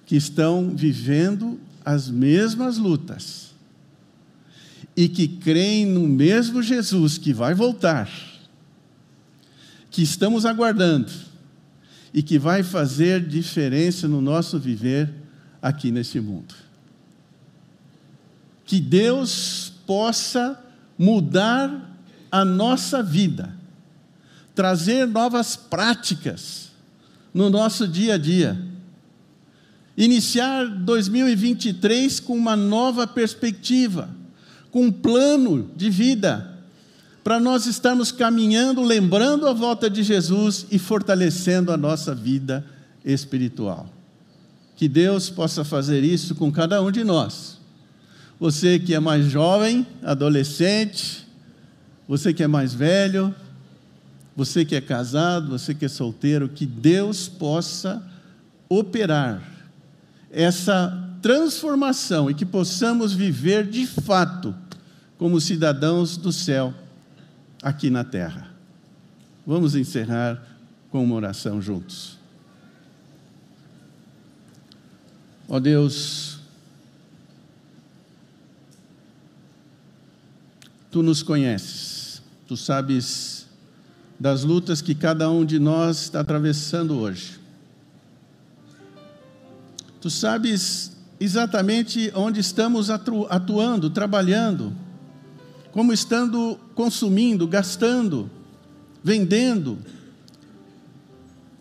que 0.04 0.16
estão 0.16 0.70
vivendo 0.74 1.60
as 1.84 2.08
mesmas 2.08 2.78
lutas 2.78 3.54
e 4.96 5.08
que 5.08 5.28
creem 5.28 5.86
no 5.86 6.08
mesmo 6.08 6.62
Jesus 6.62 7.18
que 7.18 7.32
vai 7.32 7.54
voltar, 7.54 8.10
que 9.90 10.02
estamos 10.02 10.46
aguardando 10.46 11.12
e 12.14 12.22
que 12.22 12.38
vai 12.38 12.62
fazer 12.62 13.20
diferença 13.26 14.08
no 14.08 14.20
nosso 14.20 14.58
viver 14.58 15.12
aqui 15.66 15.90
nesse 15.90 16.20
mundo. 16.20 16.54
Que 18.64 18.80
Deus 18.80 19.72
possa 19.84 20.62
mudar 20.96 21.98
a 22.30 22.44
nossa 22.44 23.02
vida, 23.02 23.52
trazer 24.54 25.06
novas 25.06 25.56
práticas 25.56 26.70
no 27.34 27.50
nosso 27.50 27.86
dia 27.88 28.14
a 28.14 28.18
dia. 28.18 28.56
Iniciar 29.96 30.66
2023 30.66 32.20
com 32.20 32.36
uma 32.36 32.54
nova 32.54 33.06
perspectiva, 33.06 34.08
com 34.70 34.84
um 34.86 34.92
plano 34.92 35.70
de 35.74 35.90
vida, 35.90 36.54
para 37.24 37.40
nós 37.40 37.66
estarmos 37.66 38.12
caminhando, 38.12 38.82
lembrando 38.82 39.48
a 39.48 39.52
volta 39.52 39.90
de 39.90 40.04
Jesus 40.04 40.66
e 40.70 40.78
fortalecendo 40.78 41.72
a 41.72 41.76
nossa 41.76 42.14
vida 42.14 42.64
espiritual. 43.04 43.95
Que 44.76 44.88
Deus 44.88 45.30
possa 45.30 45.64
fazer 45.64 46.04
isso 46.04 46.34
com 46.34 46.52
cada 46.52 46.82
um 46.82 46.90
de 46.90 47.02
nós. 47.02 47.58
Você 48.38 48.78
que 48.78 48.94
é 48.94 49.00
mais 49.00 49.26
jovem, 49.26 49.86
adolescente, 50.02 51.26
você 52.06 52.32
que 52.32 52.42
é 52.42 52.46
mais 52.46 52.74
velho, 52.74 53.34
você 54.36 54.64
que 54.64 54.76
é 54.76 54.80
casado, 54.80 55.48
você 55.48 55.74
que 55.74 55.86
é 55.86 55.88
solteiro, 55.88 56.48
que 56.48 56.66
Deus 56.66 57.26
possa 57.26 58.06
operar 58.68 59.42
essa 60.30 61.02
transformação 61.22 62.30
e 62.30 62.34
que 62.34 62.44
possamos 62.44 63.14
viver 63.14 63.66
de 63.66 63.86
fato 63.86 64.54
como 65.16 65.40
cidadãos 65.40 66.18
do 66.18 66.30
céu 66.30 66.74
aqui 67.62 67.88
na 67.88 68.04
terra. 68.04 68.50
Vamos 69.46 69.74
encerrar 69.74 70.42
com 70.90 71.02
uma 71.02 71.14
oração 71.14 71.62
juntos. 71.62 72.15
Ó 75.48 75.60
Deus, 75.60 76.40
tu 80.90 81.02
nos 81.02 81.22
conheces, 81.22 82.20
tu 82.48 82.56
sabes 82.56 83.46
das 84.18 84.42
lutas 84.42 84.80
que 84.82 84.94
cada 84.94 85.30
um 85.30 85.44
de 85.44 85.58
nós 85.58 86.02
está 86.02 86.20
atravessando 86.20 86.98
hoje. 86.98 87.38
Tu 90.00 90.10
sabes 90.10 90.96
exatamente 91.20 92.10
onde 92.14 92.40
estamos 92.40 92.90
atuando, 92.90 93.90
trabalhando, 93.90 94.72
como 95.70 95.92
estando 95.92 96.58
consumindo, 96.74 97.46
gastando, 97.46 98.28
vendendo, 99.02 99.78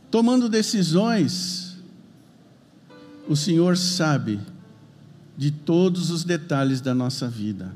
tomando 0.09 0.49
decisões 0.49 1.64
o 3.27 3.35
Senhor 3.35 3.75
sabe 3.77 4.39
de 5.37 5.51
todos 5.51 6.09
os 6.11 6.23
detalhes 6.23 6.79
da 6.81 6.93
nossa 6.93 7.27
vida. 7.27 7.73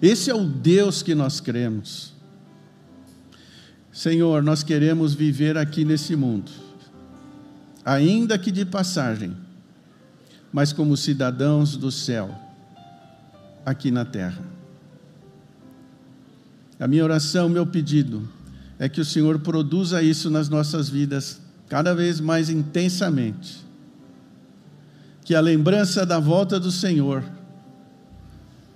Esse 0.00 0.30
é 0.30 0.34
o 0.34 0.44
Deus 0.44 1.02
que 1.02 1.14
nós 1.14 1.40
cremos. 1.40 2.12
Senhor, 3.92 4.42
nós 4.42 4.62
queremos 4.62 5.14
viver 5.14 5.56
aqui 5.56 5.84
nesse 5.84 6.14
mundo, 6.14 6.50
ainda 7.84 8.38
que 8.38 8.50
de 8.52 8.64
passagem, 8.64 9.36
mas 10.52 10.72
como 10.72 10.96
cidadãos 10.96 11.76
do 11.76 11.90
céu, 11.90 12.34
aqui 13.66 13.90
na 13.90 14.04
terra. 14.04 14.42
A 16.78 16.86
minha 16.86 17.02
oração, 17.02 17.48
meu 17.48 17.66
pedido, 17.66 18.28
é 18.78 18.88
que 18.88 19.00
o 19.00 19.04
Senhor 19.04 19.40
produza 19.40 20.00
isso 20.00 20.30
nas 20.30 20.48
nossas 20.48 20.88
vidas 20.88 21.40
cada 21.68 21.92
vez 21.92 22.20
mais 22.20 22.48
intensamente 22.48 23.67
que 25.28 25.34
a 25.34 25.42
lembrança 25.42 26.06
da 26.06 26.18
volta 26.18 26.58
do 26.58 26.72
Senhor 26.72 27.22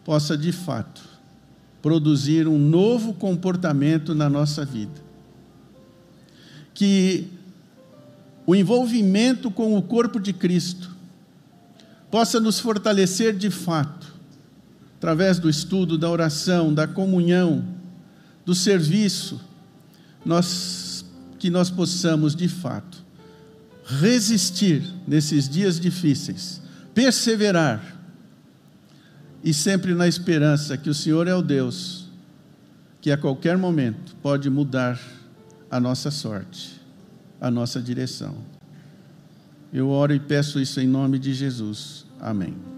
possa 0.05 0.37
de 0.37 0.53
fato 0.53 1.01
produzir 1.81 2.47
um 2.47 2.59
novo 2.59 3.15
comportamento 3.15 4.15
na 4.15 4.29
nossa 4.29 4.63
vida. 4.63 5.01
Que 6.75 7.27
o 8.47 8.55
envolvimento 8.55 9.51
com 9.51 9.79
o 9.79 9.81
corpo 9.81 10.21
de 10.21 10.35
Cristo 10.35 10.95
possa 12.11 12.39
nos 12.39 12.61
fortalecer 12.61 13.35
de 13.35 13.49
fato, 13.49 14.13
através 14.99 15.39
do 15.39 15.49
estudo, 15.49 15.97
da 15.97 16.11
oração, 16.11 16.75
da 16.75 16.87
comunhão, 16.87 17.65
do 18.45 18.55
serviço, 18.55 19.41
nós, 20.23 21.03
que 21.39 21.49
nós 21.49 21.71
possamos 21.71 22.37
de 22.37 22.47
fato 22.47 23.02
resistir 24.01 24.83
nesses 25.07 25.49
dias 25.49 25.79
difíceis, 25.79 26.61
perseverar 26.95 28.01
e 29.43 29.53
sempre 29.53 29.95
na 29.95 30.07
esperança 30.07 30.77
que 30.77 30.91
o 30.91 30.95
Senhor 30.95 31.27
é 31.27 31.35
o 31.35 31.43
Deus 31.43 32.03
que 33.03 33.11
a 33.11 33.17
qualquer 33.17 33.59
momento 33.59 34.15
pode 34.23 34.49
mudar 34.49 34.99
a 35.69 35.81
nossa 35.81 36.09
sorte, 36.11 36.81
a 37.41 37.51
nossa 37.51 37.83
direção. 37.83 38.37
Eu 39.73 39.89
oro 39.89 40.15
e 40.15 40.21
peço 40.21 40.61
isso 40.61 40.81
em 40.81 40.87
nome 40.87 41.19
de 41.19 41.35
Jesus. 41.35 42.07
Amém. 42.21 42.72